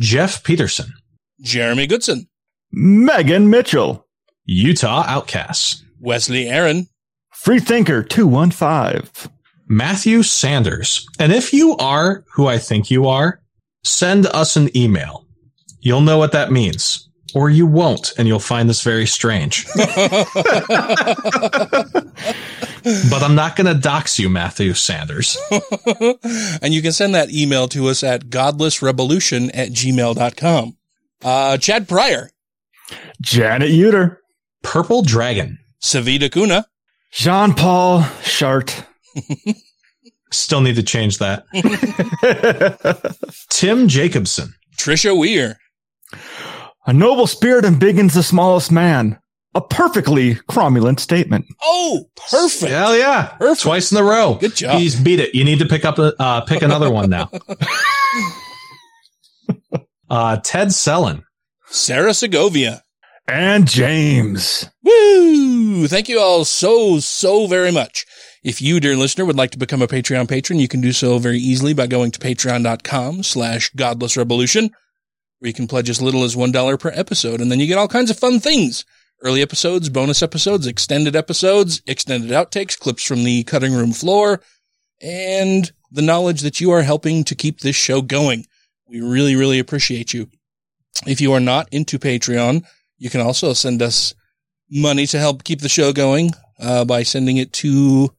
[0.00, 0.92] Jeff Peterson,
[1.40, 2.28] Jeremy Goodson,
[2.72, 4.06] Megan Mitchell,
[4.44, 6.88] Utah Outcasts, Wesley Aaron,
[7.30, 9.30] Freethinker 215,
[9.68, 11.06] Matthew Sanders.
[11.18, 13.40] And if you are who I think you are,
[13.84, 15.26] send us an email.
[15.80, 17.08] You'll know what that means.
[17.34, 19.66] Or you won't, and you'll find this very strange.
[19.74, 19.88] but
[23.22, 25.38] I'm not going to dox you, Matthew Sanders.
[26.62, 30.76] and you can send that email to us at godlessrevolution at gmail.com.
[31.24, 32.30] Uh, Chad Pryor,
[33.22, 34.18] Janet Uter,
[34.62, 36.66] Purple Dragon, Savita Kuna,
[37.12, 38.84] Jean Paul Chart,
[40.30, 41.44] Still need to change that.
[43.50, 45.58] Tim Jacobson, Trisha Weir,
[46.86, 49.18] A noble spirit embiggens the smallest man.
[49.54, 51.44] A perfectly cromulent statement.
[51.62, 52.72] Oh, perfect.
[52.72, 53.36] Hell yeah.
[53.60, 54.38] Twice in a row.
[54.40, 54.80] Good job.
[54.80, 55.34] He's beat it.
[55.34, 57.28] You need to pick up a, uh, pick another one now.
[60.10, 61.24] uh, Ted Sellen.
[61.66, 62.82] Sarah Segovia,
[63.28, 64.70] And James.
[64.82, 65.86] Woo!
[65.86, 68.06] Thank you all so, so very much.
[68.42, 71.18] If you, dear listener, would like to become a Patreon patron, you can do so
[71.18, 74.70] very easily by going to patreon.com slash godlessrevolution,
[75.38, 77.86] where you can pledge as little as $1 per episode, and then you get all
[77.86, 78.84] kinds of fun things.
[79.22, 84.40] Early episodes, bonus episodes, extended episodes, extended outtakes, clips from the cutting room floor,
[85.00, 88.46] and the knowledge that you are helping to keep this show going.
[88.88, 90.28] We really, really appreciate you.
[91.06, 92.64] If you are not into Patreon,
[92.98, 94.14] you can also send us
[94.68, 98.12] money to help keep the show going uh, by sending it to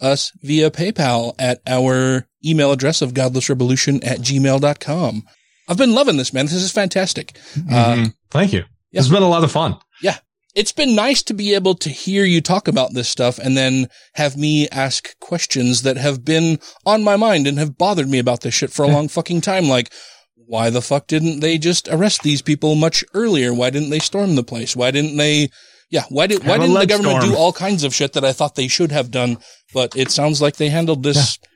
[0.00, 5.22] us via PayPal at our email address of godlessrevolution at gmail.com.
[5.68, 6.46] I've been loving this, man.
[6.46, 7.34] This is fantastic.
[7.54, 7.74] Mm-hmm.
[8.04, 8.64] Uh, Thank you.
[8.90, 9.00] Yeah.
[9.00, 9.76] It's been a lot of fun.
[10.02, 10.18] Yeah.
[10.54, 13.88] It's been nice to be able to hear you talk about this stuff and then
[14.14, 18.40] have me ask questions that have been on my mind and have bothered me about
[18.40, 19.68] this shit for a long fucking time.
[19.68, 19.92] Like,
[20.34, 23.52] why the fuck didn't they just arrest these people much earlier?
[23.52, 24.74] Why didn't they storm the place?
[24.74, 25.50] Why didn't they
[25.90, 27.34] yeah, why did why didn't the government storm.
[27.34, 29.38] do all kinds of shit that I thought they should have done?
[29.72, 31.48] But it sounds like they handled this yeah.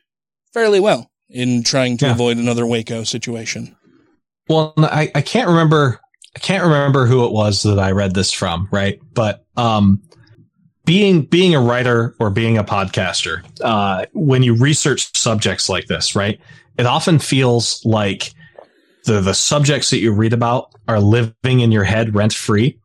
[0.53, 2.13] fairly well in trying to yeah.
[2.13, 3.77] avoid another Waco situation.
[4.49, 6.01] Well, I, I can't remember
[6.35, 8.99] I can't remember who it was that I read this from, right?
[9.13, 10.03] But um
[10.85, 16.17] being being a writer or being a podcaster, uh, when you research subjects like this,
[16.17, 16.41] right,
[16.79, 18.33] it often feels like
[19.05, 22.79] the the subjects that you read about are living in your head rent free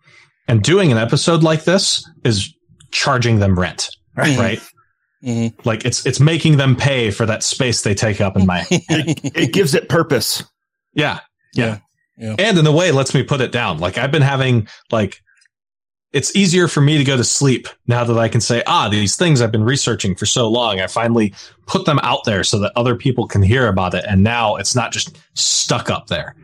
[0.48, 2.54] and doing an episode like this is
[2.92, 4.40] charging them rent, mm-hmm.
[4.40, 4.60] right?
[5.24, 5.68] Mm-hmm.
[5.68, 9.36] Like it's it's making them pay for that space they take up in my it,
[9.36, 10.44] it gives it purpose.
[10.94, 11.20] Yeah,
[11.54, 11.80] yeah.
[12.18, 12.36] Yeah.
[12.40, 13.78] And in a way, lets me put it down.
[13.78, 15.22] Like I've been having like
[16.14, 19.16] it's easier for me to go to sleep now that I can say, ah, these
[19.16, 20.80] things I've been researching for so long.
[20.80, 21.34] I finally
[21.66, 24.06] put them out there so that other people can hear about it.
[24.08, 26.36] And now it's not just stuck up there.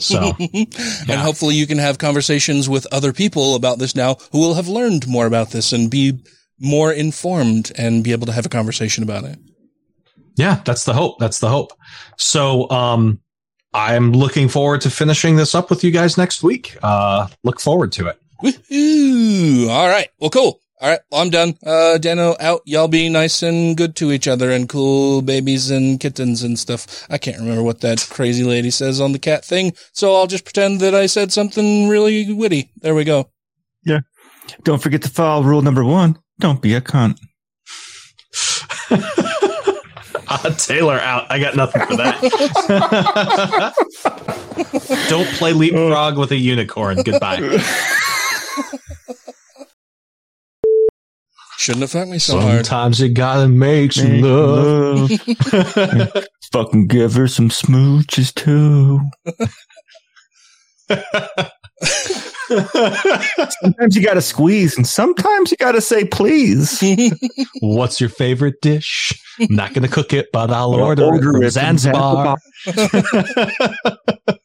[0.00, 0.64] So, yeah.
[1.08, 4.68] and hopefully you can have conversations with other people about this now who will have
[4.68, 6.20] learned more about this and be
[6.58, 9.38] more informed and be able to have a conversation about it.
[10.36, 11.18] Yeah, that's the hope.
[11.18, 11.72] That's the hope.
[12.16, 13.20] So, um,
[13.72, 16.76] I'm looking forward to finishing this up with you guys next week.
[16.82, 18.18] Uh, look forward to it.
[18.42, 19.68] Woo-hoo.
[19.68, 20.08] All right.
[20.18, 20.60] Well, cool.
[20.78, 21.00] All right.
[21.10, 21.54] Well, I'm done.
[21.64, 22.60] Uh, Dano out.
[22.66, 27.06] Y'all be nice and good to each other and cool babies and kittens and stuff.
[27.08, 29.72] I can't remember what that crazy lady says on the cat thing.
[29.92, 32.70] So I'll just pretend that I said something really witty.
[32.76, 33.30] There we go.
[33.84, 34.00] Yeah.
[34.64, 36.18] Don't forget to follow rule number one.
[36.38, 37.18] Don't be a cunt.
[40.28, 41.30] uh, Taylor out.
[41.30, 43.74] I got nothing for that.
[45.08, 47.02] Don't play leapfrog with a unicorn.
[47.02, 47.62] Goodbye.
[51.58, 52.66] Shouldn't have fucked me so Sometimes hard.
[52.66, 55.10] Sometimes you gotta make some make love.
[55.10, 56.24] love.
[56.52, 59.00] Fucking give her some smooches too.
[62.48, 66.82] sometimes you gotta squeeze and sometimes you gotta say please.
[67.60, 69.12] What's your favorite dish?
[69.40, 72.36] I'm not gonna cook it, but I'll order, order it from Zanzibar.
[72.64, 73.98] Zanzibar.